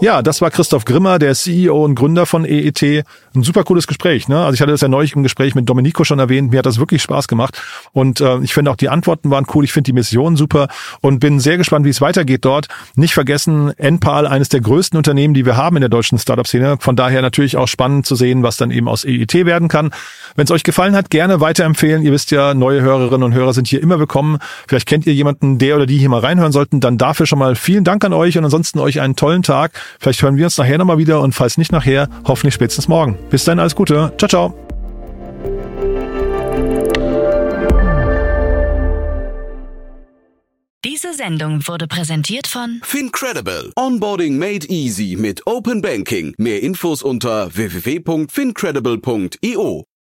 Ja, 0.00 0.22
das 0.22 0.40
war 0.40 0.52
Christoph 0.52 0.84
Grimmer, 0.84 1.18
der 1.18 1.34
CEO 1.34 1.84
und 1.84 1.96
Gründer 1.96 2.24
von 2.24 2.44
EET. 2.44 3.04
Ein 3.34 3.42
super 3.42 3.64
cooles 3.64 3.88
Gespräch. 3.88 4.28
Ne? 4.28 4.38
Also 4.38 4.54
ich 4.54 4.60
hatte 4.60 4.70
das 4.70 4.80
ja 4.80 4.86
neulich 4.86 5.16
im 5.16 5.24
Gespräch 5.24 5.56
mit 5.56 5.68
Domenico 5.68 6.04
schon 6.04 6.20
erwähnt. 6.20 6.52
Mir 6.52 6.58
hat 6.58 6.66
das 6.66 6.78
wirklich 6.78 7.02
Spaß 7.02 7.26
gemacht. 7.26 7.60
Und 7.92 8.20
äh, 8.20 8.38
ich 8.38 8.54
finde 8.54 8.70
auch 8.70 8.76
die 8.76 8.90
Antworten 8.90 9.32
waren 9.32 9.44
cool. 9.54 9.64
Ich 9.64 9.72
finde 9.72 9.88
die 9.88 9.92
Mission 9.92 10.36
super 10.36 10.68
und 11.00 11.18
bin 11.18 11.40
sehr 11.40 11.56
gespannt, 11.56 11.84
wie 11.84 11.90
es 11.90 12.00
weitergeht 12.00 12.44
dort. 12.44 12.68
Nicht 12.94 13.12
vergessen, 13.12 13.76
Enpal, 13.76 14.28
eines 14.28 14.48
der 14.48 14.60
größten 14.60 14.96
Unternehmen, 14.96 15.34
die 15.34 15.44
wir 15.44 15.56
haben 15.56 15.76
in 15.76 15.80
der 15.80 15.88
deutschen 15.88 16.16
Startup-Szene. 16.16 16.76
Von 16.78 16.94
daher 16.94 17.20
natürlich 17.20 17.56
auch 17.56 17.66
spannend 17.66 18.06
zu 18.06 18.14
sehen, 18.14 18.44
was 18.44 18.56
dann 18.56 18.70
eben 18.70 18.86
aus 18.86 19.04
EET 19.04 19.34
werden 19.46 19.66
kann. 19.66 19.90
Wenn 20.36 20.44
es 20.44 20.52
euch 20.52 20.62
gefallen 20.62 20.94
hat, 20.94 21.10
gerne 21.10 21.40
weiterempfehlen. 21.40 22.04
Ihr 22.04 22.12
wisst 22.12 22.30
ja, 22.30 22.54
neue 22.54 22.82
Hörerinnen 22.82 23.24
und 23.24 23.34
Hörer 23.34 23.52
sind 23.52 23.66
hier 23.66 23.82
immer 23.82 23.98
willkommen. 23.98 24.38
Vielleicht 24.68 24.86
kennt 24.86 25.08
ihr 25.08 25.14
jemanden, 25.14 25.58
der 25.58 25.74
oder 25.74 25.86
die 25.86 25.98
hier 25.98 26.08
mal 26.08 26.20
reinhören 26.20 26.52
sollten. 26.52 26.78
Dann 26.78 26.98
dafür 26.98 27.26
schon 27.26 27.40
mal 27.40 27.56
vielen 27.56 27.82
Dank 27.82 28.04
an 28.04 28.12
euch 28.12 28.38
und 28.38 28.44
ansonsten 28.44 28.78
euch 28.78 29.00
einen 29.00 29.16
tollen 29.16 29.42
Tag. 29.42 29.72
Vielleicht 29.98 30.22
hören 30.22 30.36
wir 30.36 30.44
uns 30.44 30.58
nachher 30.58 30.78
nochmal 30.78 30.98
wieder 30.98 31.20
und 31.20 31.32
falls 31.32 31.58
nicht 31.58 31.72
nachher, 31.72 32.08
hoffentlich 32.26 32.54
spätestens 32.54 32.88
morgen. 32.88 33.18
Bis 33.30 33.44
dann, 33.44 33.58
alles 33.58 33.74
Gute. 33.74 34.12
Ciao, 34.18 34.28
ciao. 34.28 34.54
Diese 40.84 41.14
Sendung 41.14 41.66
wurde 41.66 41.86
präsentiert 41.86 42.46
von 42.46 42.80
Fincredible. 42.82 43.72
Onboarding 43.76 44.38
made 44.38 44.66
easy 44.68 45.16
mit 45.18 45.46
Open 45.46 45.80
Banking. 45.80 46.34
Mehr 46.38 46.62
Infos 46.62 47.02
unter 47.02 47.54
www.fincredible.io. 47.54 49.84